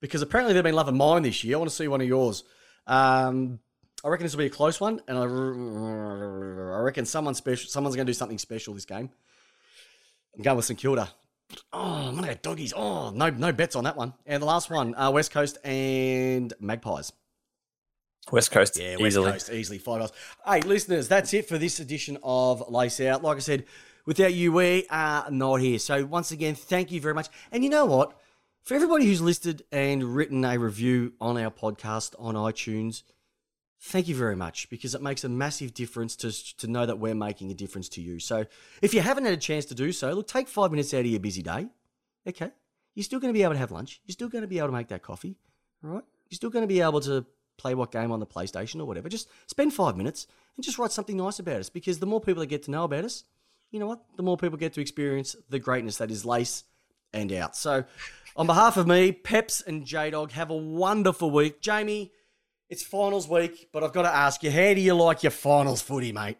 [0.02, 1.58] because apparently they've been loving mine this year.
[1.58, 2.44] I want to see one of yours.
[2.88, 3.60] Um,
[4.04, 7.96] I reckon this will be a close one, and I, I reckon someone special, someone's
[7.96, 9.10] going to do something special this game.
[10.36, 11.10] I'm going with St Kilda.
[11.74, 12.74] Oh, I'm going to go doggies.
[12.76, 14.14] Oh, no, no bets on that one.
[14.26, 17.12] And the last one, uh, West Coast and Magpies.
[18.32, 19.32] West Coast Yeah, West easily.
[19.32, 20.12] Coast, easily five dollars.
[20.46, 23.24] Hey, listeners, that's it for this edition of Lace Out.
[23.24, 23.66] Like I said,
[24.06, 25.80] without you, we are not here.
[25.80, 27.28] So once again, thank you very much.
[27.52, 28.18] And you know what?
[28.64, 33.02] For everybody who's listed and written a review on our podcast on iTunes,
[33.82, 37.16] thank you very much because it makes a massive difference to to know that we're
[37.16, 38.20] making a difference to you.
[38.20, 38.46] So
[38.82, 41.08] if you haven't had a chance to do so, look, take five minutes out of
[41.08, 41.68] your busy day.
[42.28, 42.52] Okay,
[42.94, 44.02] you're still going to be able to have lunch.
[44.06, 45.36] You're still going to be able to make that coffee.
[45.84, 47.26] All right, you're still going to be able to
[47.58, 49.10] play what game on the PlayStation or whatever.
[49.10, 52.42] Just spend five minutes and just write something nice about us because the more people
[52.42, 53.24] that get to know about us,
[53.72, 54.02] you know what?
[54.18, 56.64] The more people get to experience the greatness that is Lace
[57.14, 57.56] and out.
[57.56, 57.84] So,
[58.36, 61.62] on behalf of me, Peps and J Dog, have a wonderful week.
[61.62, 62.12] Jamie,
[62.72, 65.82] it's finals week, but I've got to ask you, how do you like your finals
[65.82, 66.38] footy, mate?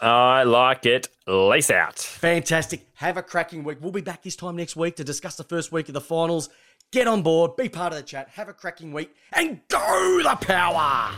[0.00, 1.08] I like it.
[1.28, 1.98] Lace out.
[1.98, 2.86] Fantastic.
[2.94, 3.78] Have a cracking week.
[3.80, 6.50] We'll be back this time next week to discuss the first week of the finals.
[6.90, 10.36] Get on board, be part of the chat, have a cracking week, and go the
[10.40, 11.14] power!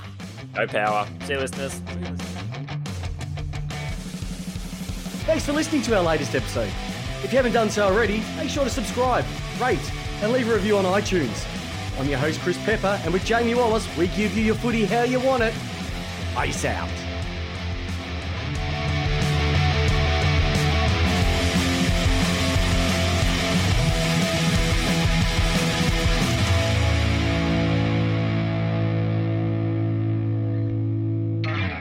[0.55, 1.07] Go power.
[1.25, 1.75] See you, listeners.
[5.25, 6.71] Thanks for listening to our latest episode.
[7.23, 9.25] If you haven't done so already, make sure to subscribe,
[9.61, 9.93] rate,
[10.23, 11.60] and leave a review on iTunes.
[11.99, 15.03] I'm your host, Chris Pepper, and with Jamie Wallis, we give you your footy how
[15.03, 15.55] you want it.
[16.37, 17.10] Lace out.